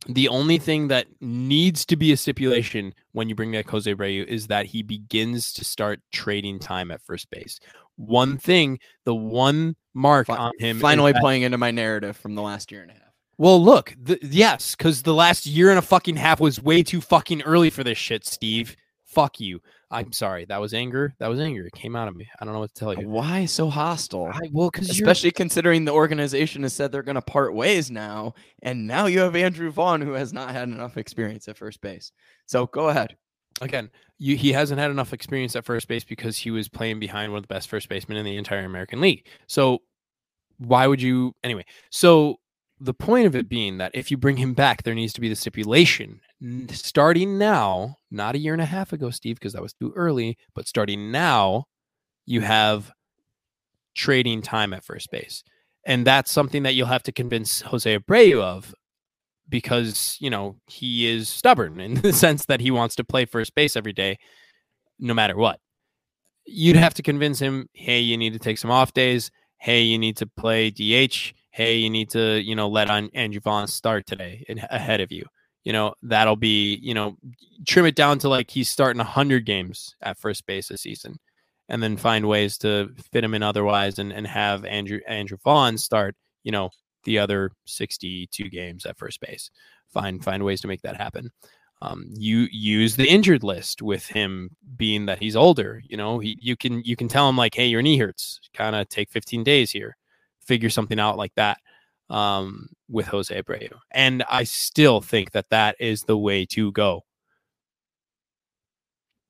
[0.07, 4.25] the only thing that needs to be a stipulation when you bring back Jose Abreu
[4.25, 7.59] is that he begins to start trading time at first base.
[7.97, 10.79] One thing, the one mark on him.
[10.79, 13.03] Finally that, playing into my narrative from the last year and a half.
[13.39, 17.01] Well, look, the, yes, because the last year and a fucking half was way too
[17.01, 18.77] fucking early for this shit, Steve.
[19.15, 19.61] Fuck you.
[19.91, 20.45] I'm sorry.
[20.47, 21.15] That was anger.
[21.19, 21.67] That was anger.
[21.67, 22.29] It came out of me.
[22.41, 23.09] I don't know what to tell you.
[23.09, 24.27] Why so hostile?
[24.33, 28.35] I, well, because especially considering the organization has said they're going to part ways now,
[28.63, 32.11] and now you have Andrew Vaughn who has not had enough experience at first base.
[32.47, 33.17] So go ahead.
[33.61, 37.31] Again, you, he hasn't had enough experience at first base because he was playing behind
[37.31, 39.29] one of the best first basemen in the entire American League.
[39.47, 39.79] So
[40.59, 41.65] why would you anyway?
[41.91, 42.41] So
[42.85, 45.29] the point of it being that if you bring him back, there needs to be
[45.29, 46.21] the stipulation
[46.71, 50.37] starting now, not a year and a half ago, Steve, because that was too early,
[50.55, 51.65] but starting now,
[52.27, 52.93] you have
[53.95, 55.43] trading time at first base.
[55.87, 58.75] And that's something that you'll have to convince Jose Abreu of
[59.49, 63.55] because, you know, he is stubborn in the sense that he wants to play first
[63.55, 64.19] base every day,
[64.99, 65.61] no matter what.
[66.47, 69.31] You'd have to convince him, hey, you need to take some off days.
[69.59, 71.33] Hey, you need to play DH.
[71.55, 75.25] Hey, you need to, you know, let on Andrew Vaughn start today ahead of you
[75.65, 77.17] you know, that'll be, you know,
[77.67, 81.19] trim it down to like he's starting 100 games at first base this season
[81.71, 85.79] and then find ways to fit him in otherwise and, and have Andrew Andrew Vaughn
[85.79, 86.15] start,
[86.45, 86.71] you know,
[87.05, 89.51] the other 62 games at first base.
[89.89, 91.31] Find find ways to make that happen.
[91.81, 95.83] Um, you use the injured list with him being that he's older.
[95.89, 98.39] You know, he, you can you can tell him like, hey, your knee hurts.
[98.53, 99.97] Kind of take 15 days here.
[100.47, 101.59] Figure something out like that
[102.11, 103.71] um, with Jose Abreu.
[103.91, 107.03] And I still think that that is the way to go.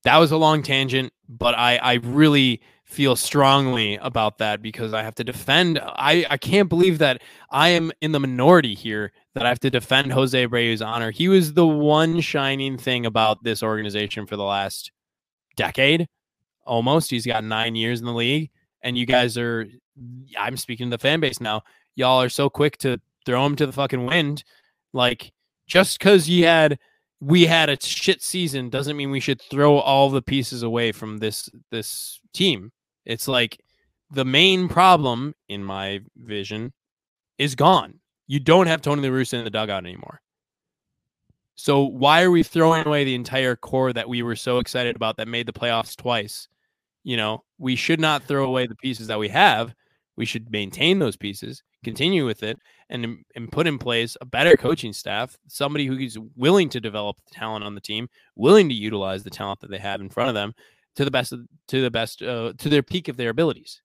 [0.04, 5.02] That was a long tangent, but I, I really feel strongly about that because I
[5.02, 5.80] have to defend.
[5.82, 9.70] I, I can't believe that I am in the minority here that I have to
[9.70, 11.10] defend Jose Abreu's honor.
[11.10, 14.92] He was the one shining thing about this organization for the last
[15.56, 16.06] decade
[16.66, 17.10] almost.
[17.10, 18.50] He's got nine years in the league.
[18.82, 19.66] And you guys are,
[20.38, 21.62] I'm speaking to the fan base now
[21.96, 24.44] y'all are so quick to throw him to the fucking wind.
[24.92, 25.32] Like
[25.66, 26.78] just because you had
[27.20, 31.18] we had a shit season doesn't mean we should throw all the pieces away from
[31.18, 32.72] this this team.
[33.04, 33.60] It's like
[34.10, 36.72] the main problem in my vision
[37.38, 38.00] is gone.
[38.26, 40.20] You don't have Tony La Russa in the dugout anymore.
[41.56, 45.16] So why are we throwing away the entire core that we were so excited about
[45.16, 46.48] that made the playoffs twice?
[47.04, 49.74] You know, we should not throw away the pieces that we have.
[50.16, 54.56] We should maintain those pieces, continue with it, and and put in place a better
[54.56, 58.74] coaching staff, somebody who is willing to develop the talent on the team, willing to
[58.74, 60.54] utilize the talent that they have in front of them
[60.96, 63.80] to the best of, to the best uh, to their peak of their abilities.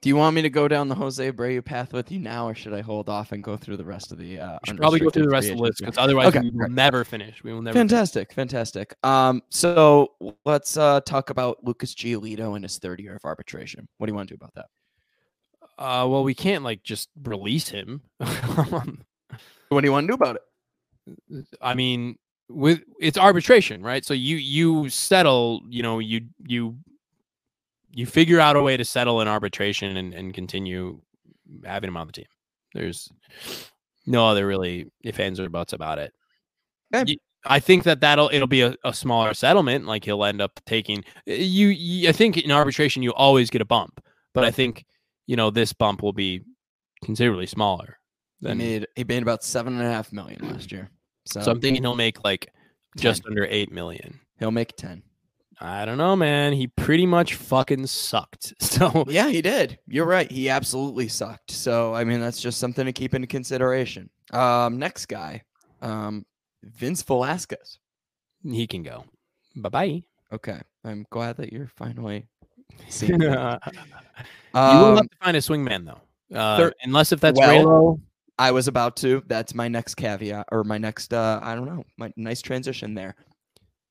[0.00, 2.54] Do you want me to go down the Jose Abreu path with you now, or
[2.54, 4.38] should I hold off and go through the rest of the?
[4.38, 6.68] Uh, should probably go through the rest of the list because otherwise Okay, we will
[6.68, 7.42] never finish.
[7.42, 7.78] We will never.
[7.78, 8.94] Fantastic, fantastic.
[9.02, 10.12] Um, so
[10.44, 13.88] let's uh talk about Lucas Giolito and his third year of arbitration.
[13.98, 14.66] What do you want to do about that?
[15.78, 18.02] Uh, well, we can't like just release him.
[19.68, 21.46] What do you want to do about it?
[21.60, 24.04] I mean, with it's arbitration, right?
[24.04, 26.76] So you you settle, you know, you you
[27.98, 31.00] you figure out a way to settle in arbitration and, and continue
[31.64, 32.26] having him on the team.
[32.72, 33.10] There's
[34.06, 36.12] no other really if ands or buts about it.
[36.94, 37.12] Okay.
[37.12, 39.86] You- I think that that'll it'll be a, a smaller settlement.
[39.86, 42.08] Like he'll end up taking you, you.
[42.08, 44.00] I think in arbitration you always get a bump,
[44.34, 44.84] but I think
[45.26, 46.42] you know this bump will be
[47.04, 47.98] considerably smaller.
[48.40, 50.90] He Than, made he made about seven and a half million last year.
[51.26, 52.48] So, so I'm thinking he'll make like
[52.96, 54.18] just under eight million.
[54.40, 55.02] he'll make ten.
[55.60, 56.52] I don't know, man.
[56.52, 58.54] He pretty much fucking sucked.
[58.60, 59.78] So Yeah, he did.
[59.88, 60.30] You're right.
[60.30, 61.50] He absolutely sucked.
[61.50, 64.08] So I mean, that's just something to keep into consideration.
[64.32, 65.42] Um, next guy,
[65.82, 66.24] um,
[66.62, 67.78] Vince Velasquez.
[68.44, 69.04] he can go.
[69.56, 70.02] Bye bye.
[70.32, 72.26] Okay, I'm glad that you're finally
[72.88, 73.12] seeing.
[73.22, 73.60] you that.
[74.54, 78.00] will Um, have to find a swingman though, uh, thir- unless if that's well- Raylo.
[78.40, 79.24] I was about to.
[79.26, 81.12] That's my next caveat, or my next.
[81.12, 81.82] uh I don't know.
[81.96, 83.16] My nice transition there.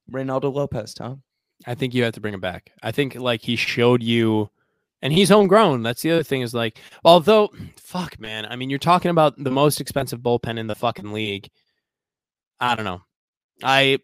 [0.09, 1.21] Reynaldo Lopez, Tom.
[1.65, 2.71] I think you have to bring him back.
[2.83, 4.49] I think like he showed you,
[5.01, 5.83] and he's homegrown.
[5.83, 8.45] That's the other thing is like, although, fuck, man.
[8.45, 11.49] I mean, you're talking about the most expensive bullpen in the fucking league.
[12.59, 13.01] I don't know.
[13.63, 13.99] I,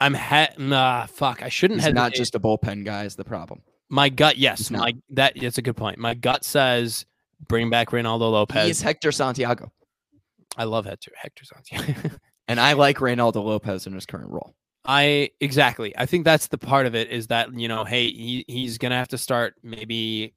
[0.00, 1.42] I'm ha- nah, fuck.
[1.42, 3.04] I shouldn't He's have not just a bullpen guy.
[3.04, 3.62] Is the problem?
[3.88, 4.38] my gut.
[4.38, 5.98] Yes, my that that's a good point.
[5.98, 7.06] My gut says
[7.48, 8.64] bring back Reynaldo Lopez.
[8.64, 9.70] He is Hector Santiago,
[10.56, 12.16] I love Hector Hector Santiago.
[12.48, 14.54] and I like Reynaldo Lopez in his current role.
[14.84, 15.96] I exactly.
[15.96, 18.96] I think that's the part of it is that you know, hey, he, he's gonna
[18.96, 20.34] have to start maybe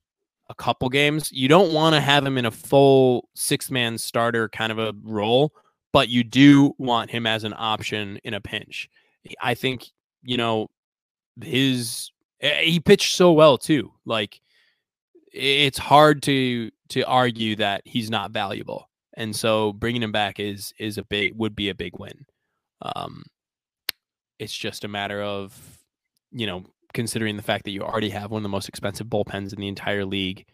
[0.50, 1.30] a couple games.
[1.32, 4.94] You don't want to have him in a full six man starter kind of a
[5.04, 5.54] role,
[5.92, 8.90] but you do want him as an option in a pinch.
[9.42, 9.88] I think
[10.24, 10.68] you know
[11.42, 13.92] his eh, he pitched so well too.
[14.06, 14.40] Like
[15.34, 20.74] it's hard to to argue that he's not valuable, and so bringing him back is
[20.80, 22.26] is a big would be a big win.
[22.82, 23.24] Um,
[24.39, 25.80] it's just a matter of
[26.32, 29.54] you know considering the fact that you already have one of the most expensive bullpens
[29.54, 30.45] in the entire league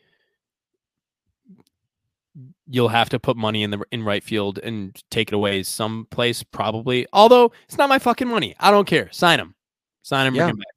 [2.67, 6.41] you'll have to put money in the in right field and take it away someplace
[6.43, 9.53] probably although it's not my fucking money i don't care sign him
[10.01, 10.43] sign him Yeah.
[10.43, 10.67] bring him back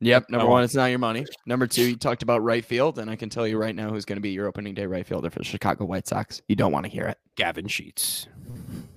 [0.00, 0.28] Yep.
[0.28, 1.24] Number one, it's not your money.
[1.46, 4.04] Number two, you talked about right field, and I can tell you right now who's
[4.04, 6.42] going to be your opening day right fielder for the Chicago White Sox.
[6.48, 7.16] You don't want to hear it.
[7.34, 8.28] gavin sheets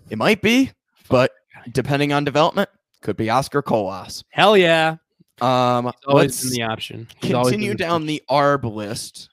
[0.10, 0.72] It might be,
[1.08, 1.32] but
[1.72, 2.70] depending on development,
[3.02, 4.24] could be Oscar Colas.
[4.30, 4.98] hell yeah
[5.42, 9.30] Um, He's always been the option He's continue down the ARB list.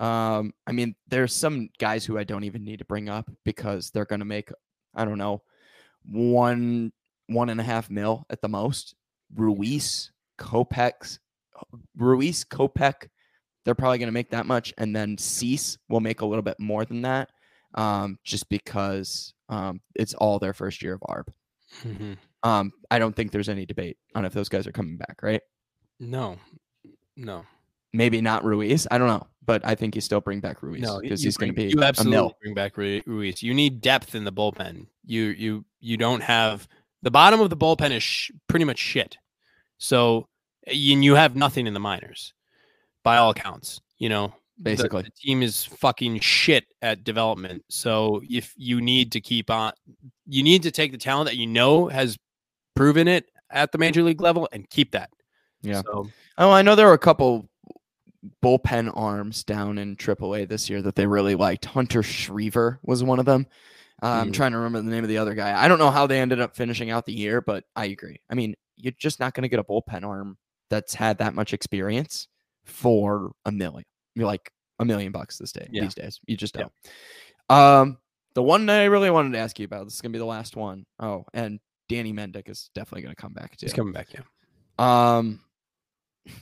[0.00, 3.90] Um, I mean, there's some guys who I don't even need to bring up because
[3.90, 4.50] they're going to make,
[4.94, 5.42] I don't know,
[6.04, 6.92] one
[7.28, 8.94] one and a half mil at the most.
[9.34, 11.18] Ruiz, Kopech,
[11.96, 13.08] Ruiz, Kopech,
[13.64, 16.58] they're probably going to make that much, and then Cease will make a little bit
[16.58, 17.30] more than that,
[17.74, 21.28] um, just because um, it's all their first year of ARB.
[21.84, 22.16] Mhm.
[22.42, 25.40] Um, I don't think there's any debate on if those guys are coming back, right?
[26.00, 26.36] no
[27.16, 27.44] no
[27.92, 28.86] maybe not Ruiz.
[28.90, 31.36] I don't know, but I think you still bring back Ruiz No, because you he's
[31.36, 33.42] going to be you absolutely bring back Ruiz.
[33.42, 34.86] You need depth in the bullpen.
[35.04, 36.66] You you you don't have
[37.02, 39.16] the bottom of the bullpen is sh- pretty much shit.
[39.78, 40.26] So
[40.66, 42.32] and you have nothing in the minors,
[43.04, 43.80] by all accounts.
[43.98, 47.64] You know, the- Basically, the team is fucking shit at development.
[47.68, 49.72] So if you need to keep on,
[50.26, 52.16] you need to take the talent that you know has
[52.74, 55.10] proven it at the major league level and keep that.
[55.62, 55.82] Yeah.
[55.84, 56.08] So
[56.38, 57.48] oh, I know there were a couple
[58.42, 61.64] bullpen arms down in AAA this year that they really liked.
[61.64, 63.46] Hunter Schryver was one of them.
[64.02, 64.34] Uh, I'm Mm.
[64.34, 65.60] trying to remember the name of the other guy.
[65.62, 68.20] I don't know how they ended up finishing out the year, but I agree.
[68.30, 70.38] I mean, you're just not going to get a bullpen arm
[70.70, 72.26] that's had that much experience
[72.64, 73.84] for a million.
[74.14, 75.82] You're like a million bucks this day Yeah.
[75.82, 76.20] these days.
[76.26, 76.72] You just don't.
[77.48, 77.98] Um,
[78.34, 79.84] the one that I really wanted to ask you about.
[79.84, 80.86] This is gonna be the last one.
[80.98, 81.60] Oh, and
[81.92, 83.66] Danny Mendick is definitely gonna come back too.
[83.66, 84.08] he's coming back.
[84.12, 84.20] Yeah.
[84.78, 85.40] Um,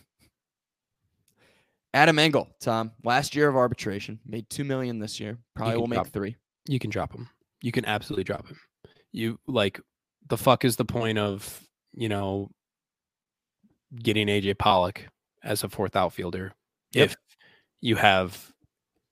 [1.92, 5.38] Adam Engel, Tom, last year of arbitration, made two million this year.
[5.56, 6.36] Probably will make three.
[6.68, 7.28] You can drop him.
[7.62, 8.58] You can absolutely drop him.
[9.12, 9.80] You like
[10.28, 11.60] the fuck is the point of
[11.92, 12.50] you know
[13.94, 15.08] getting AJ Pollock
[15.42, 16.52] as a fourth outfielder
[16.92, 17.10] Yep.
[17.10, 17.16] if
[17.80, 18.52] you have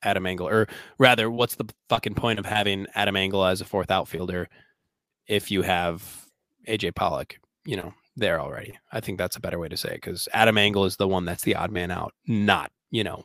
[0.03, 0.69] Adam Engel, or
[0.99, 4.49] rather, what's the fucking point of having Adam Engel as a fourth outfielder
[5.27, 6.27] if you have
[6.69, 8.79] AJ Pollock, you know, there already?
[8.93, 11.25] I think that's a better way to say it because Adam Engel is the one
[11.25, 13.25] that's the odd man out, not you know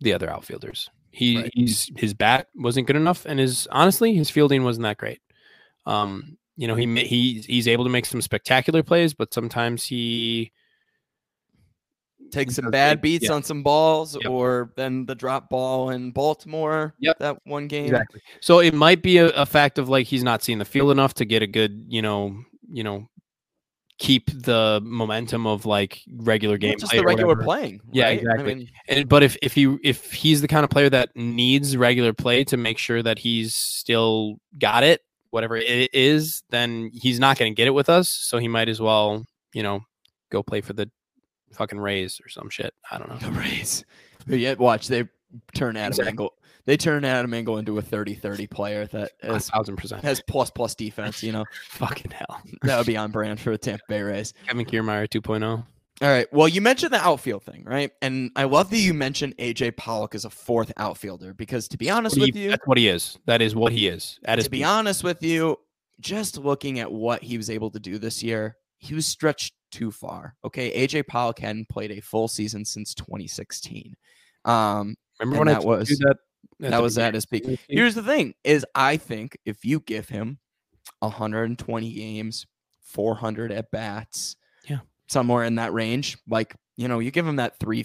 [0.00, 0.90] the other outfielders.
[1.10, 1.50] He Right.
[1.54, 5.20] he's his bat wasn't good enough, and his honestly his fielding wasn't that great.
[5.86, 10.52] Um, you know he he he's able to make some spectacular plays, but sometimes he
[12.30, 13.32] takes some bad beats yeah.
[13.32, 14.30] on some balls, Yep.
[14.30, 16.94] or then the drop ball in Baltimore.
[16.98, 17.18] Yep.
[17.20, 17.86] That one game.
[17.86, 18.20] Exactly.
[18.40, 21.14] So it might be a, a fact of like he's not seeing the field enough
[21.14, 22.36] to get a good, you know,
[22.70, 23.08] you know,
[23.98, 26.70] keep the momentum of like regular game.
[26.70, 27.44] Well, just play the regular whatever.
[27.44, 27.80] playing.
[27.92, 28.52] Yeah, exactly.
[28.52, 31.76] I mean, And, but if if he if he's the kind of player that needs
[31.76, 37.18] regular play to make sure that he's still got it, whatever it is, then he's
[37.18, 38.08] not going to get it with us.
[38.08, 39.80] So he might as well, you know,
[40.30, 40.90] go play for the
[41.52, 42.74] fucking Rays or some shit.
[42.90, 43.16] I don't know.
[43.18, 43.84] the Rays.
[44.26, 45.04] But yet, watch they
[45.54, 46.10] turn Adam Exactly.
[46.10, 46.34] Engel.
[46.66, 50.02] They turn Adam Engel into a 30-30 player that has, thousand percent.
[50.02, 51.22] has plus plus defense.
[51.22, 52.42] You know Fucking hell.
[52.62, 54.34] that would be on brand for the Tampa Bay Rays.
[54.46, 55.64] Kevin Kiermaier 2.0.
[56.02, 56.26] All right.
[56.30, 57.90] Well, you mentioned the outfield thing, right?
[58.02, 61.88] And I love that you mentioned AJ Pollock as a fourth outfielder because, to be
[61.88, 63.16] honest with you, That's what he is.
[63.24, 64.18] That is what he is.
[64.26, 65.56] At to be honest with you,
[66.00, 69.90] just looking at what he was able to do this year, he was stretched too
[69.90, 70.34] far.
[70.44, 73.94] Okay, AJ Pollock hadn't played a full season since 2016.
[74.44, 76.16] Um, Remember when I that was- that?
[76.62, 77.44] At that was at his peak.
[77.44, 77.76] of the season?
[77.76, 80.38] Here's the thing: is I think if you give him
[81.00, 82.46] 120 games,
[82.82, 84.36] 400 at bats,
[84.66, 84.78] Yeah.
[85.08, 87.84] somewhere in that range, like you know, you give him that three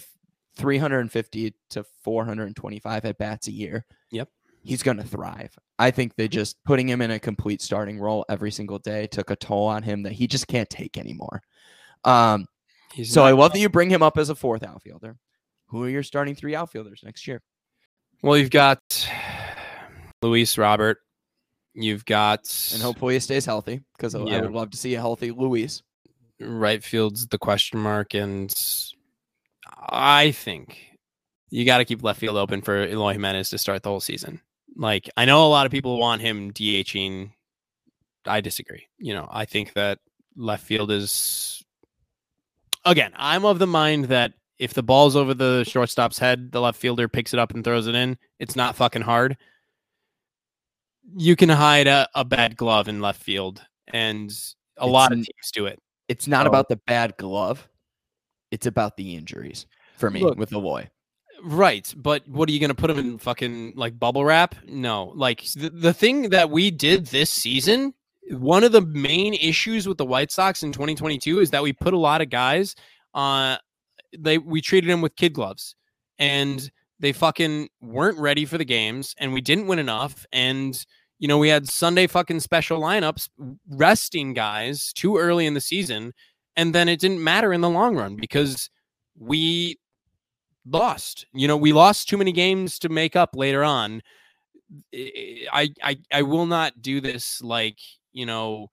[0.56, 3.86] 350 to 425 at bats a year.
[4.10, 4.28] Yep.
[4.64, 5.58] He's going to thrive.
[5.78, 9.30] I think they just putting him in a complete starting role every single day took
[9.30, 11.42] a toll on him that he just can't take anymore.
[12.04, 12.46] Um,
[12.92, 15.16] He's so I love that you bring him up as a fourth outfielder.
[15.68, 17.40] Who are your starting three outfielders next year?
[18.22, 18.80] Well, you've got
[20.22, 20.98] Luis Robert.
[21.74, 22.40] You've got
[22.72, 25.82] And hopefully he stays healthy because I would love to see a healthy Luis.
[26.40, 28.54] right field's the question mark, and
[29.88, 30.78] I think
[31.48, 34.40] you got to keep left field open for Eloy Jimenez to start the whole season.
[34.76, 37.32] Like I know a lot of people want him DHing.
[38.26, 38.86] I disagree.
[38.98, 39.98] You know, I think that
[40.36, 41.62] left field is
[42.84, 43.12] again.
[43.16, 47.08] I'm of the mind that if the ball's over the shortstop's head, the left fielder
[47.08, 48.16] picks it up and throws it in.
[48.38, 49.36] It's not fucking hard.
[51.16, 54.30] You can hide a, a bad glove in left field, and
[54.78, 55.80] a It's lot of teams do it.
[56.08, 56.50] It's not Oh.
[56.50, 57.68] about the bad glove.
[58.52, 60.88] It's about the injuries for me Look, with Eloy.
[61.42, 64.54] Right, but what are you going to put him in fucking like bubble wrap?
[64.64, 67.94] No, like the, the thing that we did this season,
[68.30, 71.94] one of the main issues with the White Sox in 2022 is that we put
[71.94, 72.76] a lot of guys
[73.14, 73.56] uh
[74.18, 75.74] they we treated him with kid gloves
[76.18, 80.84] and they fucking weren't ready for the games and we didn't win enough and
[81.18, 83.28] you know we had Sunday fucking special lineups
[83.68, 86.12] resting guys too early in the season
[86.56, 88.70] and then it didn't matter in the long run because
[89.18, 89.78] we
[90.66, 91.26] lost.
[91.32, 94.02] You know, we lost too many games to make up later on.
[94.94, 97.78] I I I will not do this like,
[98.12, 98.70] you know,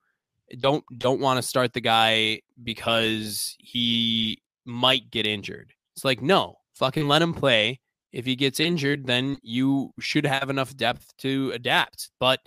[0.58, 5.72] don't don't want to start the guy because he might get injured.
[5.94, 7.80] It's like, no, fucking let him play.
[8.12, 12.10] If he gets injured, then you should have enough depth to adapt.
[12.18, 12.40] But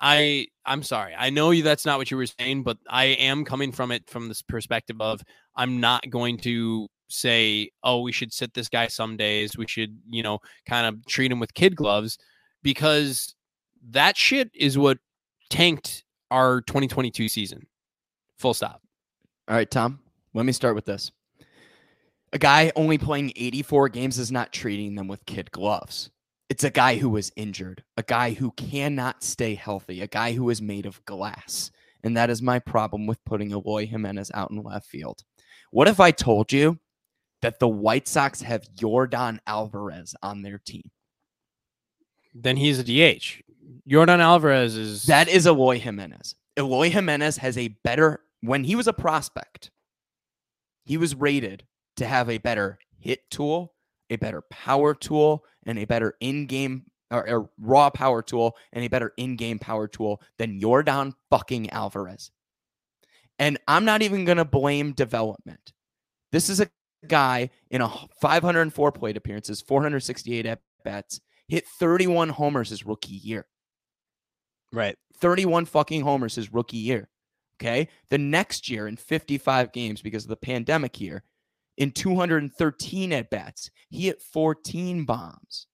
[0.00, 1.14] I I'm sorry.
[1.16, 4.10] I know you that's not what you were saying, but I am coming from it
[4.10, 5.22] from this perspective of
[5.56, 9.56] I'm not going to say, oh, we should sit this guy some days.
[9.56, 12.18] We should, you know, kind of treat him with kid gloves
[12.62, 13.34] because
[13.90, 14.98] that shit is what
[15.50, 17.66] tanked our 2022 season.
[18.38, 18.82] Full stop.
[19.48, 20.00] All right, Tom,
[20.34, 21.12] let me start with this.
[22.34, 26.10] A guy only playing 84 games is not treating them with kid gloves.
[26.48, 30.48] It's a guy who was injured, a guy who cannot stay healthy, a guy who
[30.48, 31.70] is made of glass.
[32.02, 35.22] And that is my problem with putting Eloy Jimenez out in left field.
[35.70, 36.78] What if I told you
[37.42, 40.90] that the White Sox have Yordan Alvarez on their team?
[42.34, 43.42] Then he's a DH.
[43.88, 46.34] Yordan Alvarez is That is Eloy Jimenez.
[46.56, 49.70] Eloy Jimenez has a better, when he was a prospect,
[50.84, 51.64] he was rated
[51.96, 53.74] to have a better hit tool,
[54.10, 58.84] a better power tool, and a better in game or, or raw power tool and
[58.84, 62.30] a better in game power tool than Yordan fucking Alvarez.
[63.38, 65.72] And I'm not even going to blame development.
[66.32, 66.70] This is a
[67.06, 67.90] guy in a
[68.20, 73.46] 504 plate appearances, 468 at bats, hit 31 homers his rookie year.
[74.72, 74.96] right.
[75.18, 77.08] 31 fucking homers his rookie year.
[77.60, 77.88] Okay.
[78.10, 81.22] The next year in 55 games because of the pandemic year,
[81.76, 85.66] in 213 at bats, he hit 14 bombs.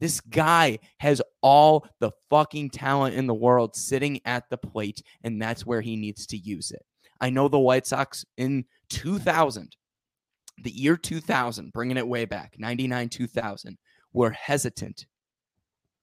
[0.00, 5.40] This guy has all the fucking talent in the world sitting at the plate, and
[5.40, 6.84] that's where he needs to use it.
[7.20, 9.76] I know the White Sox in 2000,
[10.62, 13.78] the year 2000, bringing it way back, 99 2000,
[14.12, 15.06] were hesitant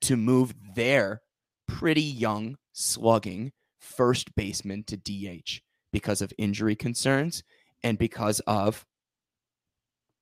[0.01, 1.21] to move their
[1.67, 7.43] pretty young, slugging first baseman to DH because of injury concerns
[7.83, 8.85] and because of,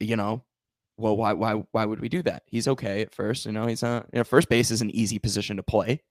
[0.03, 0.43] you know,
[0.97, 2.43] well, why, why, why would we do that?
[2.45, 3.45] He's okay at first.
[3.45, 4.07] You know, he's not.
[4.13, 6.01] You know, first base is an easy position to play.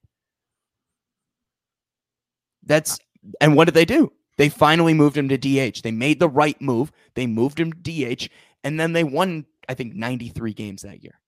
[2.65, 2.99] That's
[3.41, 4.13] and what did they do?
[4.39, 5.83] They finally moved him to DH.
[5.83, 6.91] They made the right move.
[7.15, 7.79] They moved him to
[8.17, 8.29] DH,
[8.65, 9.47] and then they won.
[9.69, 11.21] I think ninety three games that year.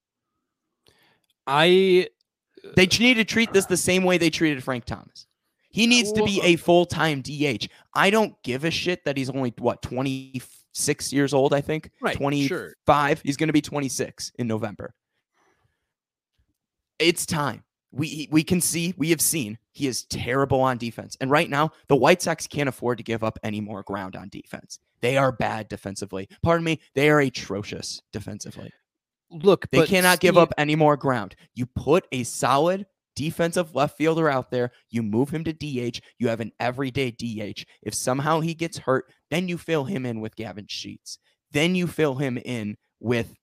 [1.47, 2.09] I
[2.65, 5.27] uh, they need to treat this the same way they treated Frank Thomas.
[5.71, 7.67] He needs to be a full time DH.
[7.95, 10.41] I don't give a shit that he's only what twenty
[10.75, 11.91] six years old, I think.
[12.01, 12.17] Right.
[12.17, 12.49] 25.
[12.49, 13.23] Sure.
[13.25, 14.95] He's going to be 26 in November.
[16.99, 17.65] It's time.
[17.91, 21.17] We we can see, we have seen he is terrible on defense.
[21.21, 24.29] And right now, the White Sox can't afford to give up any more ground on
[24.31, 24.79] defense.
[25.01, 26.29] They are bad defensively.
[26.43, 28.73] Pardon me, they are atrocious defensively.
[29.31, 31.35] Look, they cannot Steve, give up any more ground.
[31.55, 34.71] You put a solid defensive left fielder out there.
[34.91, 36.01] You move him to DH.
[36.19, 37.65] You have an everyday DH.
[37.83, 41.19] If somehow he gets hurt, then you fill him in with Gavin Sheets.
[41.53, 43.35] Then you fill him in with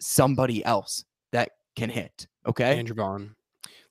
[0.00, 2.26] somebody else that can hit.
[2.46, 2.78] Okay.
[2.78, 3.34] Andrew Vaughn.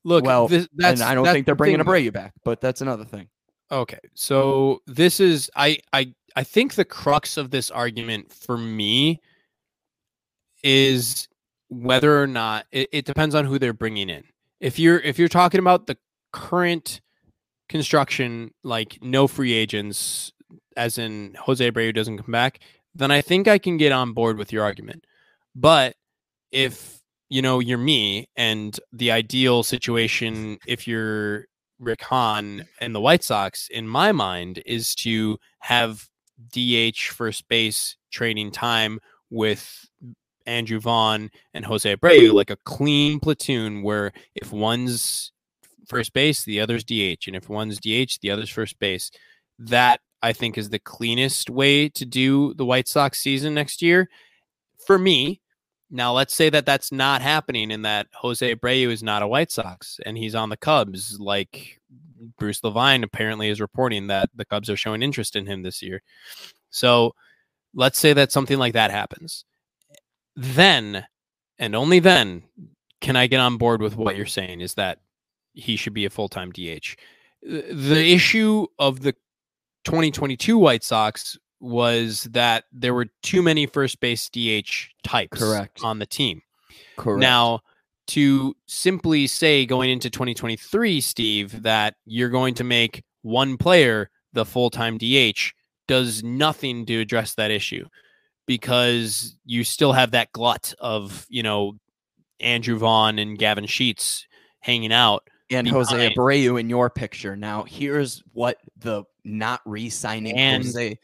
[0.04, 1.86] Look, well, this, and I don't think they're bringing thing.
[1.86, 3.28] Abreu back, but that's another thing.
[3.70, 9.20] Okay, so this is I I I think the crux of this argument for me
[10.64, 11.28] is
[11.68, 14.24] whether or not it, it depends on who they're bringing in
[14.60, 15.98] if you're if you're talking about the
[16.32, 17.02] current
[17.70, 20.32] construction, like no free agents,
[20.76, 22.60] as in Jose Abreu doesn't come back,
[22.96, 25.06] then I think I can get on board with your argument.
[25.56, 25.96] But
[26.52, 31.46] if you know you're me and the ideal situation, if you're
[31.80, 36.08] Rick Hahn and the White Sox, in my mind, is to have
[36.54, 39.00] DH first base training time
[39.30, 39.88] with
[40.48, 45.32] Andrew Vaughn and Jose Abreu like a clean platoon where if one's
[45.88, 49.12] first base, the other's DH, and if one's DH, the other's first base.
[49.60, 54.10] That I think is the cleanest way to do the White Sox season next year
[54.86, 55.42] for me.
[55.90, 59.52] Now, let's say that that's not happening and that Jose Abreu is not a White
[59.52, 61.80] Sox and he's on the Cubs, like
[62.38, 66.02] Bruce Levine apparently is reporting that the Cubs are showing interest in him this year.
[66.70, 67.16] So
[67.74, 69.46] let's say that something like that happens
[70.38, 71.06] then
[71.58, 72.44] and only then
[73.02, 75.00] can I get on board with what you're saying is that
[75.54, 76.96] he should be a full time DH.
[77.42, 79.14] The issue of the
[79.86, 85.80] 2022 White Sox was that there were too many first base DH types Correct.
[85.84, 86.42] on the team.
[86.98, 87.20] Correct.
[87.20, 87.62] Now,
[88.08, 94.46] to simply say going into 2023, Steve, that you're going to make one player the
[94.46, 95.54] full time DH
[95.88, 97.86] does nothing to address that issue
[98.48, 101.78] because you still have that glut of, you know,
[102.40, 104.26] Andrew Vaughn and Gavin Sheets
[104.62, 105.28] hanging out.
[105.50, 105.88] And behind.
[105.88, 107.36] Jose Abreu in your picture.
[107.36, 110.98] Now, here's what the not re signing and Jose.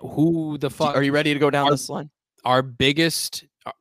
[0.00, 0.94] Who the fuck?
[0.94, 2.10] Are you ready to go down our, this line?
[2.44, 3.72] Our biggest uh,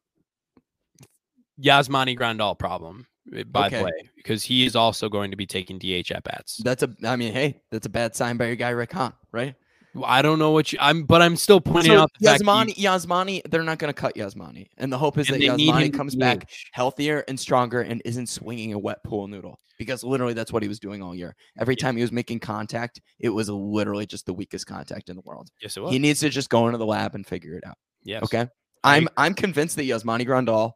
[1.61, 3.77] Yasmani Grandal problem, eh, by okay.
[3.77, 6.59] the way, because he is also going to be taking DH at bats.
[6.63, 9.55] That's a, I mean, hey, that's a bad sign by your guy Rick Hahn, right?
[10.03, 10.79] I don't know what you.
[10.81, 12.77] I'm, but I'm still pointing so out the Yasmani.
[12.77, 16.15] You, Yasmani, they're not going to cut Yasmani, and the hope is that Yasmani comes
[16.15, 20.63] back healthier and stronger and isn't swinging a wet pool noodle because literally that's what
[20.63, 21.35] he was doing all year.
[21.59, 25.21] Every time he was making contact, it was literally just the weakest contact in the
[25.23, 25.49] world.
[25.61, 25.91] Yes, it was.
[25.91, 27.77] He needs to just go into the lab and figure it out.
[28.03, 28.23] Yes.
[28.23, 28.47] Okay.
[28.83, 30.73] I'm I'm convinced that Yasmani Grandal,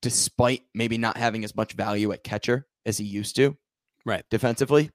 [0.00, 3.56] despite maybe not having as much value at catcher as he used to,
[4.06, 4.90] right defensively,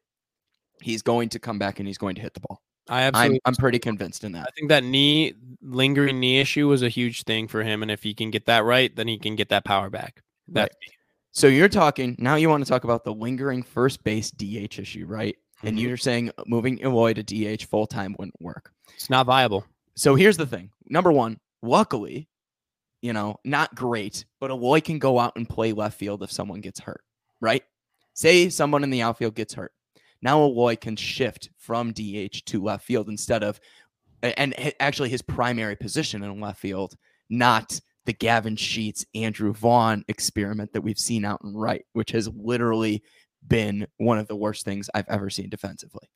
[0.82, 2.62] he's going to come back and he's going to hit the ball.
[2.90, 3.42] I absolutely.
[3.46, 4.48] I'm, I'm pretty convinced in that.
[4.48, 8.04] I think that knee lingering knee issue was a huge thing for him, and if
[8.04, 10.22] he can get that right, then he can get that power back.
[10.50, 10.62] That.
[10.62, 10.72] Right.
[11.32, 12.36] So you're talking now.
[12.36, 15.36] You want to talk about the lingering first base DH issue, right?
[15.58, 15.68] Mm-hmm.
[15.68, 18.72] And you're saying moving Eloy to DH full time wouldn't work.
[18.96, 19.66] It's not viable.
[19.96, 20.72] So here's the thing.
[20.88, 22.30] Number one, luckily,
[23.02, 26.62] you know, not great, but Eloy can go out and play left field if someone
[26.62, 27.02] gets hurt,
[27.42, 27.64] right?
[28.14, 29.74] Say someone in the outfield gets hurt.
[30.22, 33.60] Now Eloy can shift from DH to left field instead of,
[34.24, 36.96] and actually his primary position in left field,
[37.30, 42.30] not the Gavin Sheets, Andrew Vaughn experiment that we've seen out in right, which has
[42.36, 43.04] literally
[43.46, 46.10] been one of the worst things I've ever seen defensively.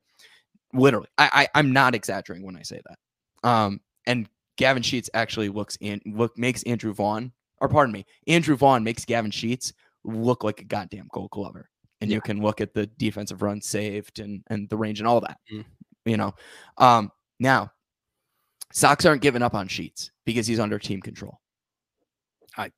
[0.73, 3.49] Literally, I, I I'm not exaggerating when I say that.
[3.49, 4.27] Um, and
[4.57, 9.03] Gavin Sheets actually looks in look makes Andrew Vaughn, or pardon me, Andrew Vaughn makes
[9.03, 9.73] Gavin Sheets
[10.05, 11.69] look like a goddamn Gold Glover.
[12.01, 12.15] And Yeah.
[12.15, 15.37] you can look at the defensive run saved and and the range and all that.
[15.53, 15.65] Mm.
[16.05, 16.33] You know,
[16.77, 17.71] um, now
[18.73, 21.39] Sox aren't giving up on Sheets because he's under team control.
[22.57, 22.71] I-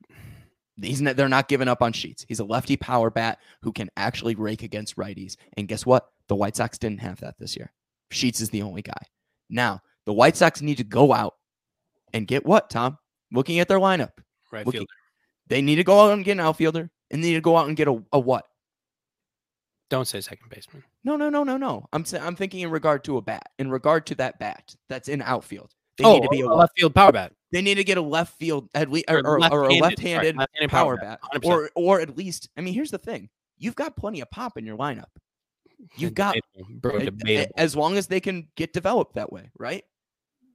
[0.82, 2.26] He's not, they're not giving up on Sheets.
[2.28, 5.36] He's a lefty power bat who can actually rake against righties.
[5.56, 6.08] And guess what?
[6.30, 7.72] The White Sox didn't have that this year.
[8.10, 9.04] Sheets is the only guy.
[9.52, 11.36] Now, the White Sox need to go out
[12.12, 12.98] and get what, Tom?
[13.32, 14.14] Looking at their lineup,
[14.52, 14.94] Right Looking- fielder.
[15.46, 17.68] they need to go out and get an outfielder and they need to go out
[17.68, 18.44] and get a, a what?
[19.94, 20.84] Don't say second baseman.
[21.04, 21.86] No, no, no, no, no.
[21.94, 23.50] I'm I'm thinking in regard to a bat.
[23.60, 25.76] In regard to that bat that's in outfield.
[26.00, 27.32] They oh, need to be a, a left field power bat.
[27.52, 30.36] They need to get a left field at least or, Or or, or a left-handed,
[30.36, 31.46] power power bat, 100%.
[31.46, 32.50] or or at least.
[32.58, 33.30] I mean, here's the thing:
[33.60, 35.12] you've got plenty of pop in your lineup.
[35.96, 36.38] You've got
[36.72, 37.54] bro, a- a- debatable.
[37.56, 39.84] as long as they can get developed that way, right?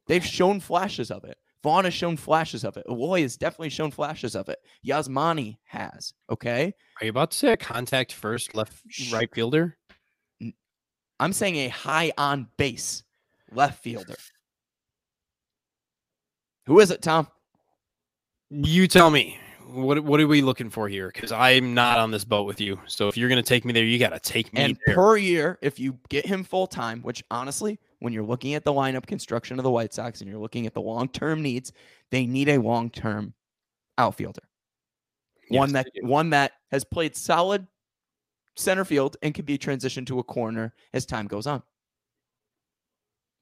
[0.08, 1.38] They've shown flashes of it.
[1.62, 2.86] Vaughn has shown flashes of it.
[2.88, 4.58] Eloy has definitely shown flashes of it.
[4.86, 6.12] Yasmani has.
[6.30, 8.80] Okay, Are you about to say a contact first left
[9.12, 9.76] right fielder?
[11.20, 13.02] I'm saying a high on base
[13.50, 14.14] left fielder.
[16.66, 17.26] Who is it, Tom?
[18.50, 19.38] You tell me.
[19.70, 21.10] What what are we looking for here?
[21.12, 22.80] Because I'm not on this boat with you.
[22.86, 24.94] So if you're gonna take me there, you gotta take me And there.
[24.94, 28.72] per year, if you get him full time, which honestly, when you're looking at the
[28.72, 31.72] lineup construction of the White Sox and you're looking at the long term needs,
[32.10, 33.34] they need a long term
[33.96, 34.42] outfielder.
[35.48, 37.66] one that one that has played solid
[38.56, 41.62] center field and can be transitioned to a corner as time goes on.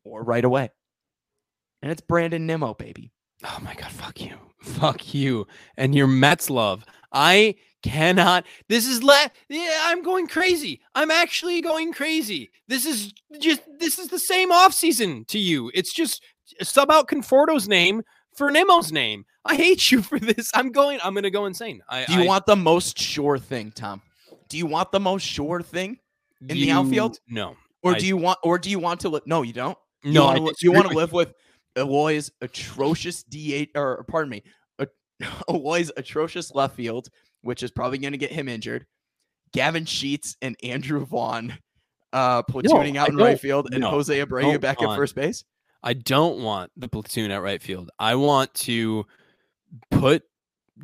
[0.05, 0.71] Or right away.
[1.83, 3.13] And it's Brandon Nimmo, baby.
[3.45, 4.35] Oh my god, fuck you.
[4.61, 5.47] Fuck you.
[5.77, 6.85] And your Mets love.
[7.13, 8.45] I cannot.
[8.69, 10.81] This is le yeah, I'm going crazy.
[10.95, 12.51] I'm actually going crazy.
[12.69, 15.71] This is just this is the same offseason to you.
[15.75, 16.23] It's just
[16.63, 18.03] sub out Conforto's name
[18.37, 19.25] for Nimmo's name.
[19.45, 20.51] I hate you for this.
[20.55, 21.81] I'm going, I'm gonna go insane.
[21.89, 24.03] I Do you I- want the most sure thing, Tom?
[24.49, 25.99] Do you want the most sure thing?
[26.41, 27.19] in the outfield?
[27.29, 27.57] No.
[27.83, 29.79] Or I- do you want or do you want to li- no, you don't?
[30.03, 31.33] You No, wanna you want to live with
[31.77, 34.43] Eloy's atrocious D8 or pardon me,
[35.49, 37.09] a- Eloy's atrocious left field,
[37.43, 38.87] which is probably going to get him injured.
[39.53, 41.59] Gavin Sheets and Andrew Vaughn
[42.13, 45.45] uh platooning I out in right field and no, Jose Abreu back at first base.
[45.83, 47.91] I don't want the platoon at right field.
[47.99, 49.07] I want to
[49.91, 50.23] put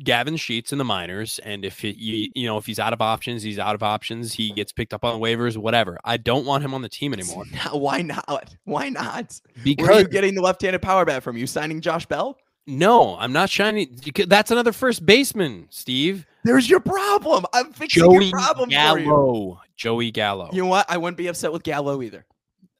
[0.01, 3.01] Gavin Sheets in the minors, and if it, you you know if he's out of
[3.01, 4.33] options, he's out of options.
[4.33, 5.99] He gets picked up on waivers, whatever.
[6.03, 8.55] I don't want him on the team anymore Now, why not?
[8.63, 9.39] Why not?
[9.55, 11.37] Where are because you getting the left-handed power bat from?
[11.37, 12.37] You signing Josh Bell?
[12.65, 13.99] No, I'm not shining.
[14.27, 16.25] That's another first baseman, Steve.
[16.43, 17.45] There's your problem.
[17.53, 19.05] I'm fixing Joey your problem for you.
[19.05, 19.61] Gallo.
[19.75, 20.49] Joey Gallo.
[20.53, 20.85] You know what?
[20.89, 22.25] I wouldn't be upset with Gallo either.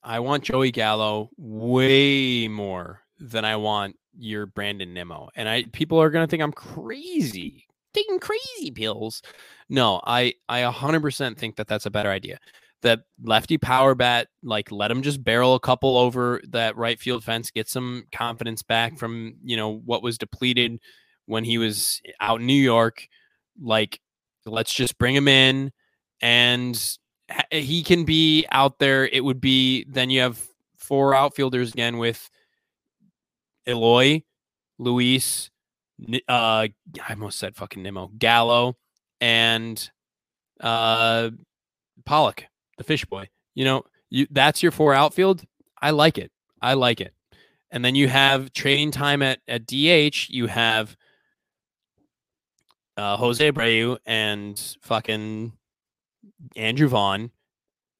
[0.04, 5.30] I want Joey Gallo way more than I want your Brandon Nimmo.
[5.36, 9.22] And I people are gonna think I'm crazy, taking crazy pills.
[9.70, 12.40] No, I I 100% think that that's a better idea.
[12.84, 17.24] That lefty power bat, like let him just barrel a couple over that right field
[17.24, 20.80] fence, get some confidence back from you know what was depleted
[21.26, 23.08] when he was out in New York.
[23.62, 24.00] Like,
[24.46, 25.72] let's just bring him in
[26.22, 26.98] and
[27.52, 29.08] he can be out there.
[29.08, 30.42] It would be then you have
[30.78, 32.30] four outfielders again with
[33.66, 34.24] Eloy,
[34.78, 35.50] Luis,
[36.28, 36.74] uh, I
[37.10, 38.78] almost said fucking Nimmo, Gallo,
[39.22, 39.90] and
[40.60, 41.30] uh,
[42.06, 42.46] Pollock,
[42.78, 43.30] the fish boy.
[43.56, 45.44] You know, you that's your four outfield.
[45.82, 46.32] I like it.
[46.62, 47.14] I like it.
[47.72, 50.30] And then you have trading time at at DH.
[50.30, 50.96] You have
[52.98, 55.54] uh, Jose Abreu and fucking
[56.56, 57.32] Andrew Vaughn,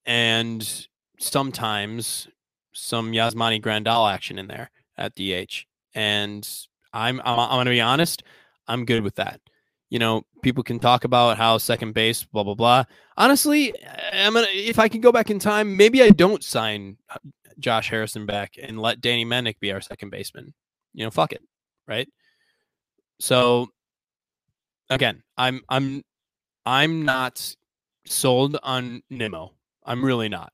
[0.06, 0.88] and
[1.20, 2.28] sometimes
[2.74, 5.66] some Yasmani Grandal action in there at DH.
[5.96, 6.48] And
[6.94, 8.24] I'm I'm, I'm gonna be honest,
[8.68, 9.42] I'm good with that.
[9.94, 12.84] You know, people can talk about how second base, blah blah blah.
[13.16, 13.76] Honestly,
[14.12, 17.20] I'm gonna if I can go back in time, maybe I don't sign uh,
[17.60, 20.56] Josh Harrison back and let Danny Mendick be our second baseman.
[20.96, 21.44] You know, fuck it,
[21.88, 22.10] right?
[23.20, 23.68] So
[24.90, 26.02] again, I'm I'm
[26.66, 27.56] I'm not
[28.08, 29.54] sold on Nimmo.
[29.86, 30.54] I'm really not.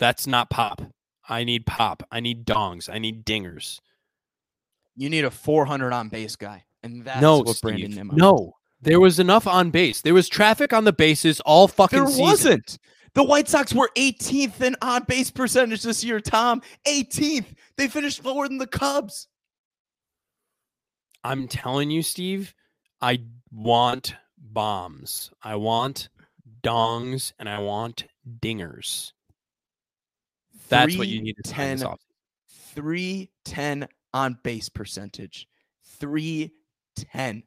[0.00, 0.82] That's not pop.
[1.28, 2.02] I need pop.
[2.10, 2.92] I need dongs.
[2.92, 3.78] I need dingers.
[4.96, 8.14] You need a 400 on base guy, and that's no, what Steve, Brandon Nimmo.
[8.16, 8.56] no.
[8.82, 10.02] There was enough on base.
[10.02, 12.24] There was traffic on the bases all fucking there season.
[12.24, 12.78] wasn't.
[13.14, 16.18] The White Sox were 18th in on base percentage this year.
[16.18, 17.46] Tom, 18th.
[17.76, 19.28] They finished lower than the Cubs.
[21.22, 22.54] I'm telling you, Steve,
[23.00, 23.20] I
[23.52, 25.30] want bombs.
[25.42, 26.08] I want
[26.62, 28.06] dongs and I want
[28.40, 29.12] dingers.
[30.68, 32.74] That's what you need to sign this 310 offseason.
[32.74, 35.46] 310 on base percentage.
[36.00, 37.42] 310.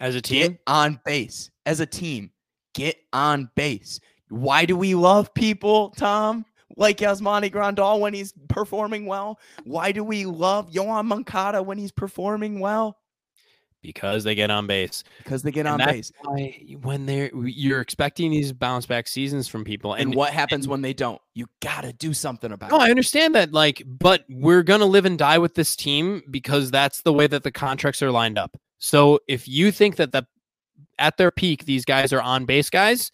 [0.00, 0.52] As a team.
[0.52, 2.30] Get on base as a team.
[2.74, 4.00] Get on base.
[4.30, 6.44] Why do we love people, Tom?
[6.76, 9.38] Like Yasmani Grandal when he's performing well?
[9.64, 12.98] Why do we love Yoán Moncada when he's performing well?
[13.80, 15.04] because they get on base.
[15.18, 16.12] Because they get And on base.
[16.82, 20.70] When they're you're expecting these bounce back seasons from people, And, and, what happens and-
[20.72, 21.20] when they don't?
[21.34, 22.72] You gotta do something about it.
[22.72, 22.88] No, it.
[22.88, 23.52] I understand that.
[23.52, 27.44] Like, but we're gonna live and die with this team because that's the way that
[27.44, 28.56] the contracts are lined up.
[28.78, 30.26] So if you think that the
[30.98, 33.10] at their peak these guys are on base guys,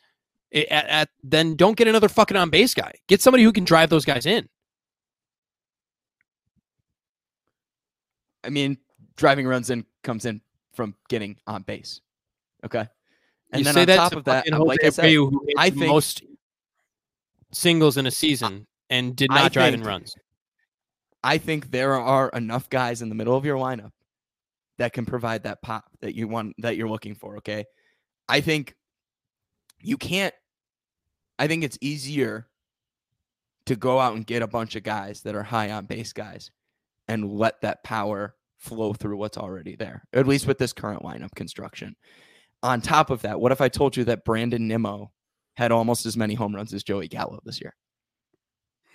[0.55, 2.93] i- at, at then don't get another fucking on base guy.
[3.09, 4.49] Get somebody who can drive those guys in.
[8.45, 8.77] I mean,
[9.17, 10.41] driving runs in comes in
[10.75, 12.01] from getting on base.
[12.65, 12.87] Okay.
[13.53, 15.71] And you then say on that top to of that, like I said, who I
[15.71, 16.23] think- most
[17.53, 20.17] singles in a season and did I not drive in runs.
[21.23, 23.93] I think there are enough guys in the middle of your lineup
[24.79, 27.37] that can provide that pop that you want that you're looking for.
[27.39, 27.65] Okay.
[28.29, 28.75] I think
[29.81, 30.35] you can't
[31.39, 32.49] I think it's easier
[33.67, 36.51] to go out and get a bunch of guys that are high on base guys
[37.09, 41.35] and let that power flow through what's already there, at least with this current lineup
[41.35, 41.97] construction.
[42.63, 45.13] On top of that, what if I told you that Brandon Nimmo
[45.55, 47.75] had almost as many home runs as Joey Gallo this year?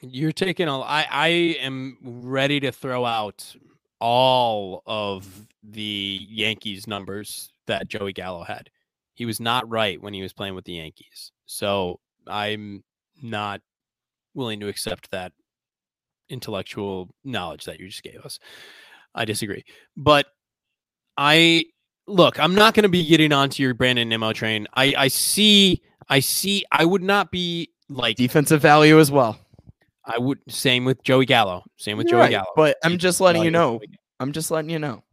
[0.02, 0.80] You're taking a.
[0.80, 1.28] I I
[1.62, 3.56] am ready to throw out
[4.00, 8.70] all of the Yankees numbers that Joey Gallo had.
[9.14, 11.32] He was not right when he was playing with the Yankees.
[11.46, 12.84] So I'm
[13.22, 13.62] not
[14.34, 15.34] willing to accept that
[16.30, 18.40] intellectual knowledge that you just gave us.
[19.14, 19.66] I disagree.
[19.98, 20.28] But
[21.18, 21.66] I
[22.08, 24.68] look, I'm not going to be getting onto your Brandon Nimmo train.
[24.74, 29.38] I I see I see I would not be like Defensive value as well.
[30.10, 31.64] I would same with Joey Gallo.
[31.78, 32.48] Same with You're Joey right, Gallo.
[32.56, 33.80] But I'm just letting you know.
[34.20, 35.04] I'm just letting you know.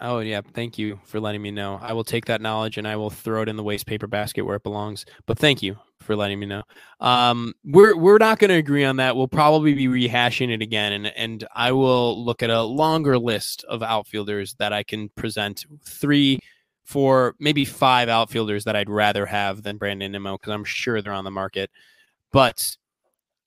[0.00, 1.78] Oh yeah, thank you for letting me know.
[1.80, 4.42] I will take that knowledge and I will throw it in the waste paper basket
[4.42, 5.04] where it belongs.
[5.26, 6.62] But thank you for letting me know.
[7.00, 9.16] Um, we're we're not going to agree on that.
[9.16, 13.64] We'll probably be rehashing it again, and and I will look at a longer list
[13.68, 16.38] of outfielders that I can present three,
[16.84, 21.12] four, maybe five outfielders that I'd rather have than Brandon Nimmo because I'm sure they're
[21.12, 21.70] on the market.
[22.32, 22.76] But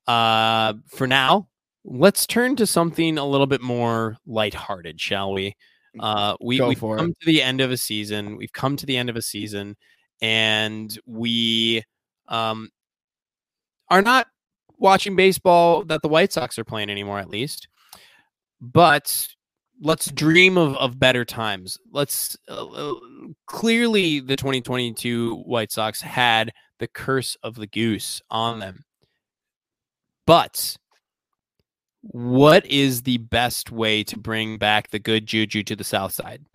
[0.07, 1.47] uh, for now,
[1.83, 5.55] let's turn to something a little bit more lighthearted, shall we?
[5.99, 6.99] Uh, we, Go we've for it.
[6.99, 8.37] come to the end of a season.
[8.37, 9.75] We've come to the end of a season,
[10.21, 11.83] and we
[12.27, 12.69] um,
[13.89, 14.27] are not
[14.77, 17.67] watching baseball that the White Sox are playing anymore, at least.
[18.61, 19.27] But
[19.81, 21.77] let's dream of, of better times.
[21.91, 22.93] Let's uh,
[23.47, 28.85] clearly the 2022 White Sox had the curse of the goose on them.
[30.25, 30.77] But
[32.01, 36.45] what is the best way to bring back the good juju to the South Side?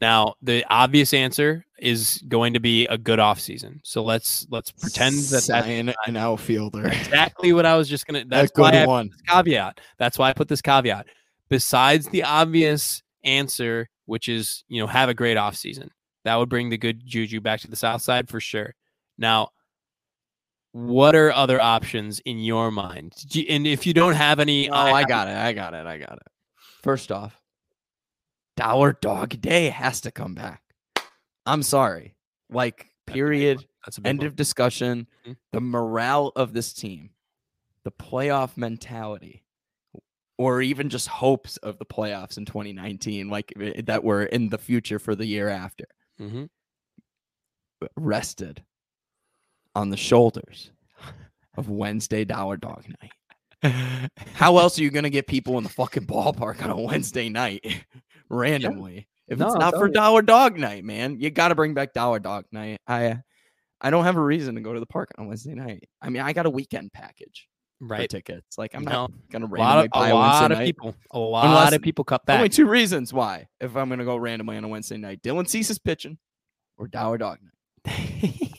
[0.00, 3.80] Now, the obvious answer is going to be a good offseason.
[3.82, 6.86] So let's let's pretend that that's Sign an outfielder.
[6.88, 8.18] exactly what I was just gonna.
[8.22, 9.10] A That's good why I one.
[9.26, 9.80] caveat.
[9.98, 11.06] That's why I put this caveat.
[11.48, 15.88] Besides the obvious answer, which is you know have a great offseason,
[16.24, 18.74] that would bring the good juju back to the South Side for sure.
[19.16, 19.48] Now,
[20.76, 23.14] what are other options in your mind?
[23.30, 25.36] You- and if you don't have any, Oh, I got it.
[25.36, 25.86] I got it.
[25.86, 26.28] I got it.
[26.82, 27.40] First off,
[28.56, 30.62] Dollar Dog Day has to come back.
[31.46, 32.14] I'm sorry.
[32.50, 33.66] Like, That's a big period.
[33.84, 34.26] That's a End one.
[34.26, 35.06] of discussion.
[35.26, 35.36] Mhm.
[35.52, 37.10] The morale of this team,
[37.84, 39.44] the playoff mentality,
[40.38, 44.58] or even just hopes of the playoffs in 2019, like eh, that were in the
[44.58, 45.86] future for the year after,
[46.20, 46.50] Mhm.
[47.96, 48.64] rested
[49.76, 50.70] on the shoulders
[51.56, 54.10] of Wednesday Dollar Dog Night.
[54.34, 57.64] How else are you gonna get people in the fucking ballpark on a Wednesday night
[58.30, 59.06] randomly?
[59.28, 59.92] If No, it's not for you.
[59.92, 62.78] Dollar Dog Night, man, you got to bring back Dollar Dog Night.
[62.86, 63.18] I,
[63.80, 65.88] I don't have a reason to go to the park on Wednesday night.
[66.00, 67.48] I mean, I got a weekend package
[67.80, 68.08] Right.
[68.08, 68.56] tickets.
[68.56, 68.90] Like, I'm No.
[68.92, 70.64] not gonna A lot randomly of, buy a lot of night.
[70.66, 72.36] people, a lot Unless- of people cut back.
[72.36, 73.48] Only two reasons why.
[73.60, 76.18] If I'm gonna go randomly on a Wednesday night, Dylan Cease is pitching,
[76.78, 77.38] or Dollar Dog
[77.84, 78.52] Night.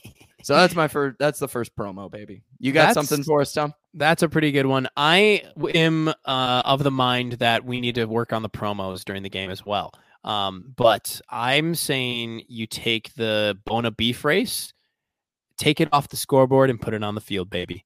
[0.48, 1.18] So that's my first.
[1.18, 2.42] That's the first promo, baby.
[2.58, 3.74] You got something for us, Tom?
[3.92, 4.88] That's a pretty good one.
[4.96, 5.42] I
[5.74, 9.28] am uh, of the mind that we need to work on the promos during the
[9.28, 9.92] game as well.
[10.24, 14.72] Um, but I'm saying you take the Buona beef race,
[15.58, 17.84] take it off the scoreboard, and put it on the field, baby.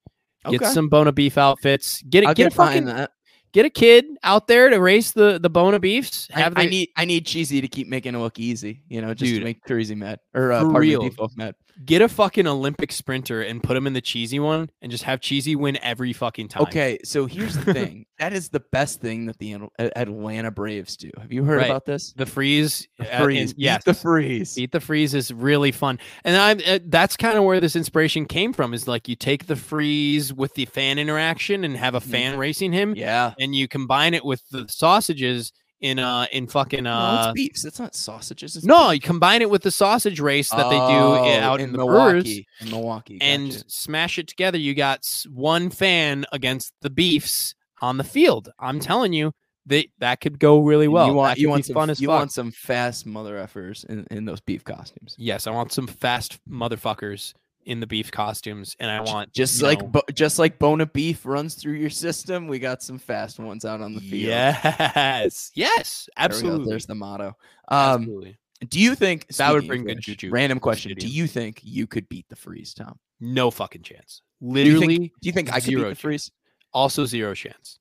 [0.49, 0.73] Get Okay.
[0.73, 2.01] some Buona beef outfits.
[2.03, 2.27] Get it.
[2.29, 3.11] Get, get a fucking that.
[3.53, 6.29] get a kid out there to race the the Buona beefs.
[6.33, 9.01] I, Have I the- need I need cheesy to keep making it look easy, you
[9.03, 11.03] know, just Dude, to make Cheesy mad or uh, for pardon me, real.
[11.03, 11.55] Default mad.
[11.85, 15.21] Get a fucking Olympic sprinter and put him in the cheesy one, and just have
[15.21, 16.63] cheesy win every fucking time.
[16.65, 18.07] Okay, so here's the thing.
[18.19, 21.11] that is the best thing that the Atlanta Braves do.
[21.21, 21.67] Have you heard Right.
[21.71, 22.13] about this?
[22.15, 22.87] the freeze.
[22.99, 23.53] The uh, freeze.
[23.55, 24.55] Beat yes, the freeze.
[24.55, 28.27] Beat the freeze is really fun, and I'm uh, that's kind of where this inspiration
[28.27, 28.75] came from.
[28.75, 32.73] Is like you take the freeze with the fan interaction and have a fan racing
[32.73, 33.35] him, Yeah.
[33.39, 35.53] and you combine it with the sausages
[35.83, 37.65] in uh in fucking no, uh it's beefs.
[37.67, 38.57] It's not sausages.
[38.57, 38.95] It's no, beef.
[38.95, 42.47] you combine it with the sausage race that they do Oh, out in, in, Milwaukee.
[42.61, 43.19] In Milwaukee.
[43.21, 44.57] and smash it together.
[44.59, 48.51] You got one fan against the beefs on the field.
[48.59, 49.33] I'm telling you,
[49.67, 51.07] they that could go really And well.
[51.09, 52.19] you want you want some fun as you fuck.
[52.19, 55.15] want some fast mother effers in, in those beef costumes.
[55.19, 57.33] Yes, I want some fast motherfuckers
[57.65, 61.55] in the beef costumes, and I want just like bo- just like Buona beef runs
[61.55, 62.49] through your system.
[62.49, 64.13] We got some fast ones out on the field.
[64.29, 66.71] Yes, yes, There absolutely.
[66.71, 67.37] There's the motto.
[67.69, 68.39] Um, absolutely.
[68.69, 71.87] do you think That would bring of good juju Random question: Do you think you
[71.87, 72.99] could beat the freeze, Tom?
[73.21, 74.23] No fucking chance.
[74.41, 76.01] Do you Literally, think, do you think I could beat the chance.
[76.01, 76.31] freeze?
[76.75, 77.79] also zero chance.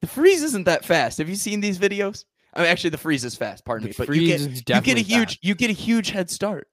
[0.00, 1.18] The freeze isn't that fast.
[1.18, 2.24] Have you seen these videos?
[2.54, 3.64] I mean, actually, the freeze is fast.
[3.64, 5.44] Pardon The me, but you get you get a huge fast.
[5.44, 6.68] you get a huge head start.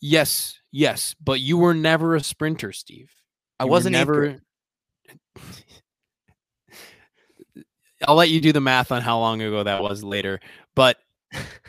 [0.00, 3.12] Yes, yes, but you were never a sprinter, Steve.
[3.58, 4.40] I You wasn't never.
[8.08, 10.40] I'll let you do the math on how long ago that was later,
[10.74, 10.96] but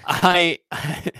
[0.05, 0.59] I,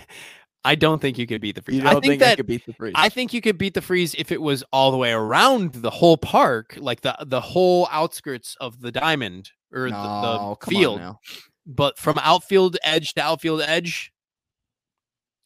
[0.64, 1.76] I don't think you could beat the freeze.
[1.76, 2.94] You don't I think, think, I that could beat the freeze?
[2.96, 5.90] I think you could beat the freeze if it was all the way around the
[5.90, 11.00] whole park, like the the whole outskirts of the diamond or no, the, the field.
[11.66, 14.11] But from outfield edge to outfield edge,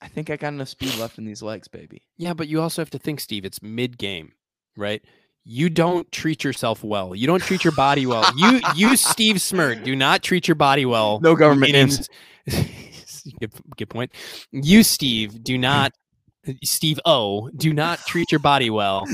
[0.01, 2.03] I think I got enough speed left in these legs, baby.
[2.16, 4.32] Yeah, but you also have to think, Steve, it's mid game,
[4.76, 5.03] right?
[5.44, 7.14] You don't treat yourself well.
[7.14, 8.30] You don't treat your body well.
[8.36, 11.20] You, you, Steve Smirt, do not treat your body well.
[11.20, 12.09] No government innings.
[13.40, 14.11] good, good point.
[14.51, 15.92] You, Steve, do not.
[16.62, 19.05] Steve O, do not treat your body well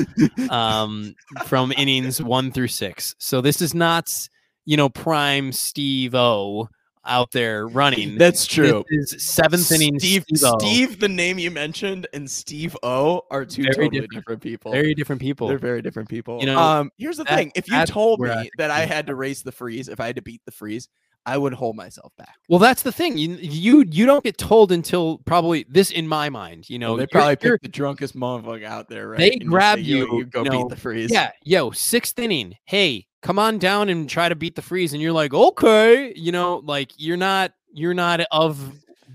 [0.50, 1.14] um,
[1.46, 3.14] from innings one through six.
[3.18, 4.28] So this is not,
[4.66, 6.68] you know, prime Steve O
[7.04, 8.16] out there running.
[8.16, 8.84] That's true.
[9.06, 13.90] Seventh inning Steve, Steve the name you mentioned, and Steve O are two Very totally
[13.90, 14.12] different.
[14.14, 14.72] different, people.
[14.72, 15.48] Very different people.
[15.48, 16.38] They're very different people.
[16.40, 19.06] You know, um, here's the that- thing: if you told I me that I had
[19.08, 20.88] to race the freeze, if I had to beat the freeze,
[21.26, 22.34] I would hold myself back.
[22.48, 23.16] Well, that's the thing.
[23.18, 26.68] You you you don't get told until probably this in my mind.
[26.70, 29.18] You know, they probably picked the drunkest motherfucker out there, right?
[29.18, 31.10] They And grab say, you, you go you know, beat the freeze.
[31.12, 32.56] yeah, yo, sixth inning.
[32.64, 36.32] Hey, come on down and try to beat the freeze, and you're like, okay, you
[36.32, 38.72] know, like you're not you're not of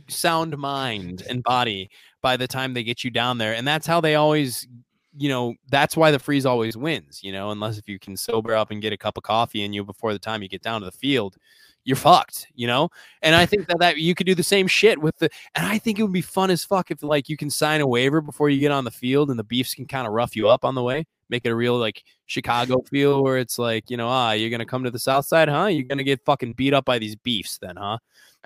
[0.08, 1.89] sound mind and body
[2.22, 4.68] by the time they get you down there, and that's how they always.
[5.20, 8.53] You know, that's why the freeze always wins, you know, unless if you can sober
[8.53, 10.82] up and get a cup of coffee in you before the time you get down
[10.82, 11.38] to the field,
[11.88, 12.90] you're fucked, you know?
[13.22, 15.78] And I think that, that you could do the same shit with the and I
[15.78, 18.50] think it would be fun as fuck if like you can sign a waiver before
[18.50, 20.76] you get on the field and the beefs can kind of rough you up on
[20.76, 24.34] the way, make it a real like Chicago feel where it's like, you know, ah,
[24.34, 25.68] you're gonna come to the south side, huh?
[25.68, 28.00] You're gonna get fucking beat up by these beefs then, huh?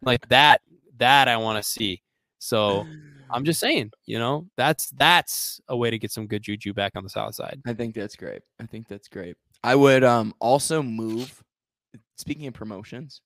[0.03, 0.61] Like that,
[0.99, 2.03] that I want to see.
[2.37, 2.85] So
[3.31, 6.91] I'm just saying, you know, that's that's a way to get some good juju back
[6.95, 7.59] on the south side.
[7.65, 8.43] I think that's great.
[8.59, 9.35] I think that's great.
[9.63, 11.43] I would um also move.
[12.17, 13.21] Speaking of promotions,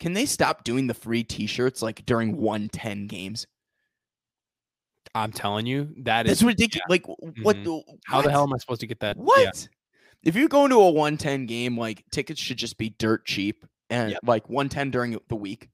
[0.00, 3.46] can they stop doing the free T-shirts like during 110 games?
[5.14, 6.86] I'm telling you, that is That's ridiculous.
[6.88, 7.56] Like, w- what?
[7.56, 7.64] Mm-hmm.
[7.64, 9.16] The how the hell am I supposed to get that?
[9.16, 9.40] What?
[9.40, 9.50] Yeah.
[10.22, 14.12] If you go into a 110 game, like tickets should just be dirt cheap and
[14.12, 14.20] Yep.
[14.24, 15.68] like 110 during the week.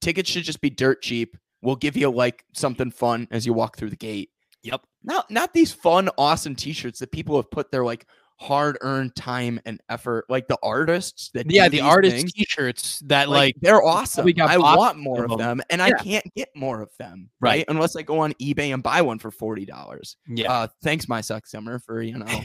[0.00, 1.36] Tickets should just be dirt cheap.
[1.62, 4.30] We'll give you like something fun as you walk through the gate.
[4.62, 4.82] Yep.
[5.02, 8.06] Not not these fun, awesome t-shirts that people have put their like
[8.40, 13.36] hard-earned time and effort, like the artists that Yeah, the artist things, t-shirts that like,
[13.36, 14.26] like they're awesome.
[14.40, 15.60] I want more of them.
[15.70, 17.50] and I can't get more of them, right?
[17.50, 17.64] Right.
[17.68, 20.16] Unless I go on eBay and buy one for forty dollars.
[20.26, 20.50] yeah.
[20.50, 22.40] Uh, thanks, my suck summer, for you know.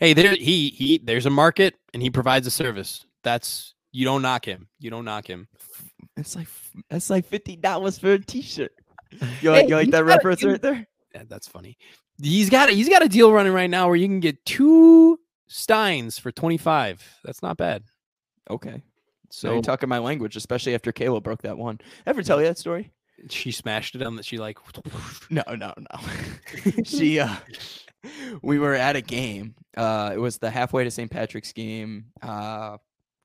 [0.00, 3.04] hey, there he he there's a market and he provides a service.
[3.22, 4.68] That's you don't knock him.
[4.78, 5.48] You don't knock him.
[6.16, 6.48] It's like
[6.90, 8.72] it's like fifty dollars for a T-shirt.
[9.40, 10.86] You like, Hey, you like that reference right there?
[11.14, 11.78] Yeah, that's funny.
[12.20, 16.18] He's got he's got a deal running right now where you can get two steins
[16.18, 17.18] for 25.
[17.24, 17.84] That's not bad.
[18.50, 18.82] Okay,
[19.30, 21.78] so So you're talking my language, especially after Kayla broke that one.
[22.06, 22.92] Ever tell you that story?
[23.30, 24.58] she smashed it on that she like
[25.30, 26.82] No, no, no.
[26.84, 27.34] she, uh,
[28.42, 29.54] we were at a game.
[29.76, 31.10] Uh, it was the halfway to St.
[31.10, 32.76] Patrick's game, uh,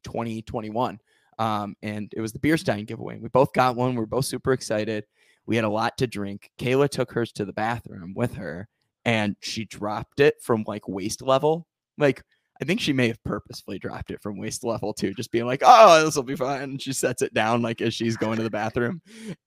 [0.03, 0.99] 2021.
[1.39, 3.19] Um, and it was the beer stein giveaway.
[3.19, 3.95] We both got one.
[3.95, 5.05] We are both super excited.
[5.45, 6.51] We had a lot to drink.
[6.57, 8.67] Kayla took hers to the bathroom with her,
[9.05, 11.67] and she dropped it from like waist level.
[11.97, 12.23] Like
[12.61, 15.61] I think she may have purposefully dropped it from waist level too, just being like,
[15.65, 18.43] "Oh, this will be fine." And she sets it down like as she's going to
[18.43, 19.01] the bathroom,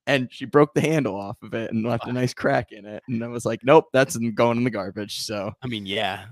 [0.07, 3.03] and she broke the handle off of it and left a nice crack in it.
[3.09, 6.27] And I was like, "Nope, that's going in the garbage." So I mean, yeah,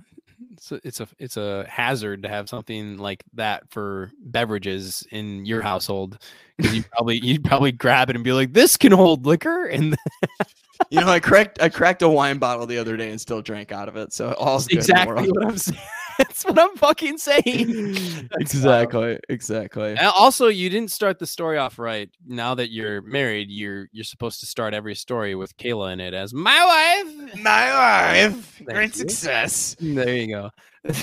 [0.53, 5.47] it's a, it's a it's a hazard to have something like that for beverages in
[5.47, 6.18] your household
[6.57, 9.97] because you probably you'd probably grab it and be like, "This can hold liquor," and
[10.91, 13.72] you know, I cracked I cracked a wine bottle the other day and still drank
[13.72, 14.12] out of it.
[14.12, 15.37] So all's good in the exactly world.
[15.37, 15.81] what I'm saying.
[16.18, 18.29] That's what I'm fucking saying.
[18.31, 19.91] That's exactly, exactly.
[19.91, 22.09] And also, you didn't start the story off right.
[22.25, 26.14] Now that you're married, you're you're supposed to start every story with Kayla in it
[26.14, 27.43] as my wife.
[27.43, 29.01] My wife, Thank great you.
[29.01, 29.77] success.
[29.81, 30.51] There you go.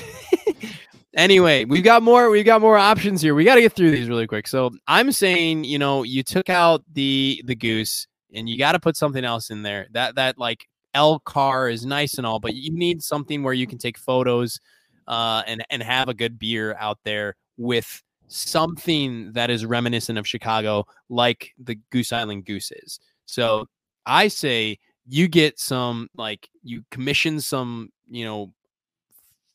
[1.13, 2.29] anyway, we've got more.
[2.29, 3.35] We've got more options here.
[3.35, 4.47] We got to get through these really quick.
[4.47, 8.79] So I'm saying, you know, you took out the the goose, and you got to
[8.79, 9.87] put something else in there.
[9.91, 13.67] That that like L car is nice and all, but you need something where you
[13.67, 14.59] can take photos,
[15.07, 20.27] uh, and and have a good beer out there with something that is reminiscent of
[20.27, 22.99] Chicago, like the Goose Island Goose is.
[23.25, 23.67] So
[24.05, 28.53] I say you get some like you commission some, you know,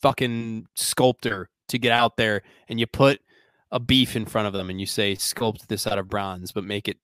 [0.03, 3.21] fucking sculptor to get out there and you put
[3.73, 6.63] a beef in front of them and you say sculpt this out of bronze but
[6.63, 6.99] make it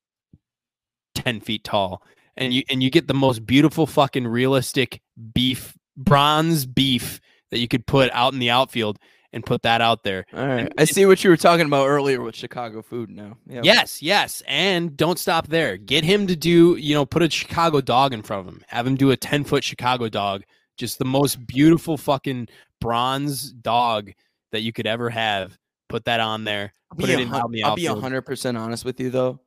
[1.14, 2.02] 10 feet tall
[2.36, 5.00] and you and you get the most beautiful fucking realistic
[5.34, 8.98] beef bronze beef that you could put out in the outfield
[9.34, 12.20] and put that out there All right, I see what you were talking about earlier
[12.20, 13.10] with Chicago food.
[13.10, 13.64] Now, Yep.
[13.64, 14.42] Yes, yes.
[14.46, 15.78] And don't stop there.
[15.78, 18.62] Get him to do, you know, put a Chicago dog in front of him.
[18.68, 20.42] Have him do a 10 foot Chicago dog.
[20.76, 22.48] Just the most beautiful fucking
[22.80, 24.12] bronze dog
[24.52, 25.56] that you could ever have.
[25.88, 26.72] Put that on there.
[26.90, 28.00] I'll Put be it in I'll be outfield.
[28.02, 29.40] hundred percent honest with you though.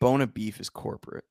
[0.00, 1.24] Buona beef is corporate.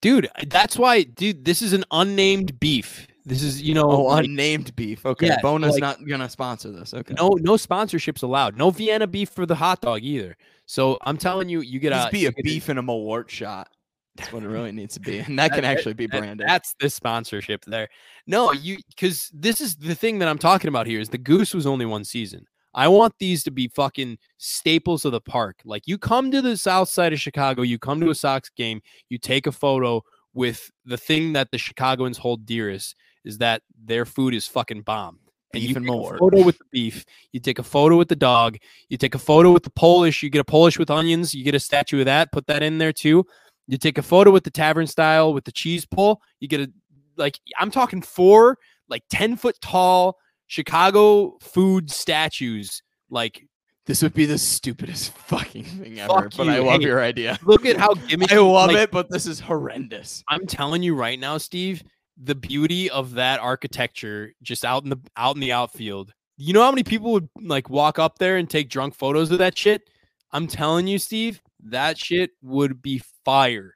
[0.00, 3.06] Dude, that's why, dude, this is an unnamed beef.
[3.24, 5.04] This is, you know, Oh, like, unnamed beef.
[5.04, 6.94] Okay, Yeah, Buona is like- not gonna sponsor this.
[6.94, 8.56] Okay, no no sponsorships allowed.
[8.56, 10.36] No Vienna beef for the hot dog either.
[10.66, 13.68] So I'm telling you, you get Just a be a beef and a Malort shot.
[14.16, 16.46] That's what it really needs to be, and that can actually be That- branded.
[16.48, 17.88] that's the sponsorship there.
[18.26, 21.52] No, you because this is the thing that I'm talking about here is the goose
[21.54, 22.46] was only one season.
[22.74, 25.60] I want these to be fucking staples of the park.
[25.64, 28.80] Like you come to the south side of Chicago, you come to a Sox game,
[29.08, 30.02] you take a photo
[30.34, 32.94] with the thing that the Chicagoans hold dearest
[33.24, 35.18] is that their food is fucking bomb.
[35.54, 36.18] And Beef you and a more.
[36.18, 37.06] photo with the beef.
[37.32, 38.58] You take a photo with the dog.
[38.90, 40.22] You take a photo with the Polish.
[40.22, 41.34] You get a Polish with onions.
[41.34, 42.32] You get a statue of that.
[42.32, 43.24] Put that in there too.
[43.66, 46.20] You take a photo with the tavern style with the cheese pull.
[46.40, 46.70] You get a
[47.16, 48.58] like I'm talking four
[48.88, 50.16] like 10 foot tall
[50.48, 52.82] Chicago food statues.
[53.10, 53.46] Like
[53.86, 57.38] this would be the stupidest fucking thing ever, Fuck but I love Hey, your idea.
[57.44, 60.22] look at how gimmicky I love like, it, but this is horrendous.
[60.28, 61.82] I'm telling you right now, Steve,
[62.22, 66.12] the beauty of that architecture just out in the out in the outfield.
[66.36, 69.38] You know how many people would like walk up there and take drunk photos of
[69.38, 69.88] that shit?
[70.32, 73.74] I'm telling you, Steve, that shit would be fire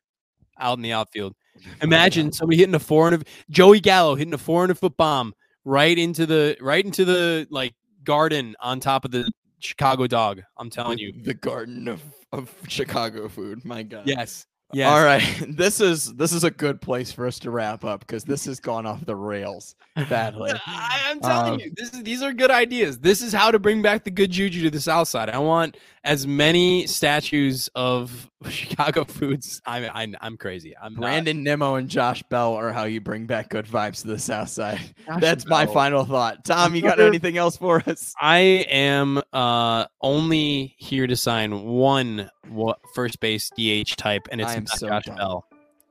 [0.59, 1.35] out in the outfield.
[1.83, 5.35] Imagine somebody hitting a 400 Joey Gallo hitting a 400 foot bomb
[5.65, 10.43] right into the right into the like garden on top of the Chicago dog.
[10.59, 11.13] I'm telling you.
[11.23, 12.03] the garden of,
[12.33, 13.65] of Chicago food.
[13.65, 14.07] My God.
[14.07, 14.47] Yes.
[14.75, 14.91] Yes.
[14.91, 15.23] All right.
[15.63, 18.59] This is this is a good place for us to wrap up because this has
[18.59, 19.75] gone off the rails
[20.09, 20.51] badly.
[20.67, 22.99] I, I'm telling Um, you, this is these are good ideas.
[22.99, 25.29] This is how to bring back the good juju to the South Side.
[25.29, 29.61] I want as many statues of Chicago foods.
[29.67, 30.75] I'm I'm, I'm crazy.
[30.83, 34.09] I'm not- Brandon Nimmo and Josh Bell are how you bring back good vibes to
[34.09, 34.81] the South Side.
[35.07, 36.45] Josh That's my final thought.
[36.45, 38.15] Tom, you got anything else for us?
[38.21, 38.39] I
[38.71, 44.69] am uh only here to sign one wa- first base DH type, and it's not
[44.69, 45.17] so Josh done.
[45.17, 45.47] Bell.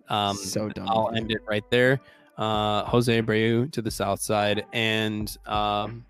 [0.10, 0.88] Um, so done.
[0.89, 1.99] I'll end it right there.
[2.38, 6.06] Uh, Jose Abreu to the south side, and um,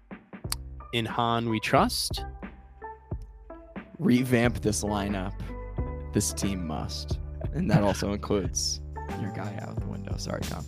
[0.94, 2.26] in Han we trust.
[4.00, 5.34] Revamp this lineup.
[6.14, 7.20] This team must.
[7.54, 8.82] And that also includes
[9.22, 10.16] your guy out the window.
[10.18, 10.66] Sorry, Tom.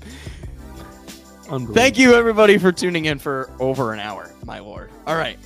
[1.74, 4.90] Thank you, everybody, for tuning in for over an hour, my lord.
[5.06, 5.38] All right.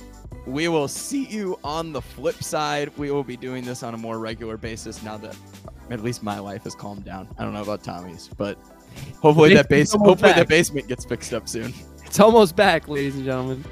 [0.48, 2.90] We will see you on the flip side.
[2.96, 5.36] We will be doing this on a more regular basis now that
[5.90, 7.28] at least my life has calmed down.
[7.38, 8.58] I don't know about Tommy's, but
[9.20, 10.36] hopefully that base hopefully back.
[10.36, 11.74] that basement gets fixed up soon.
[12.06, 13.62] It's almost back, ladies and gentlemen.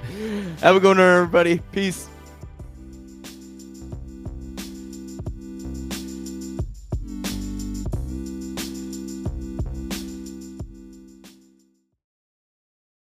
[0.61, 1.61] Have a good one, everybody.
[1.72, 2.11] Peace.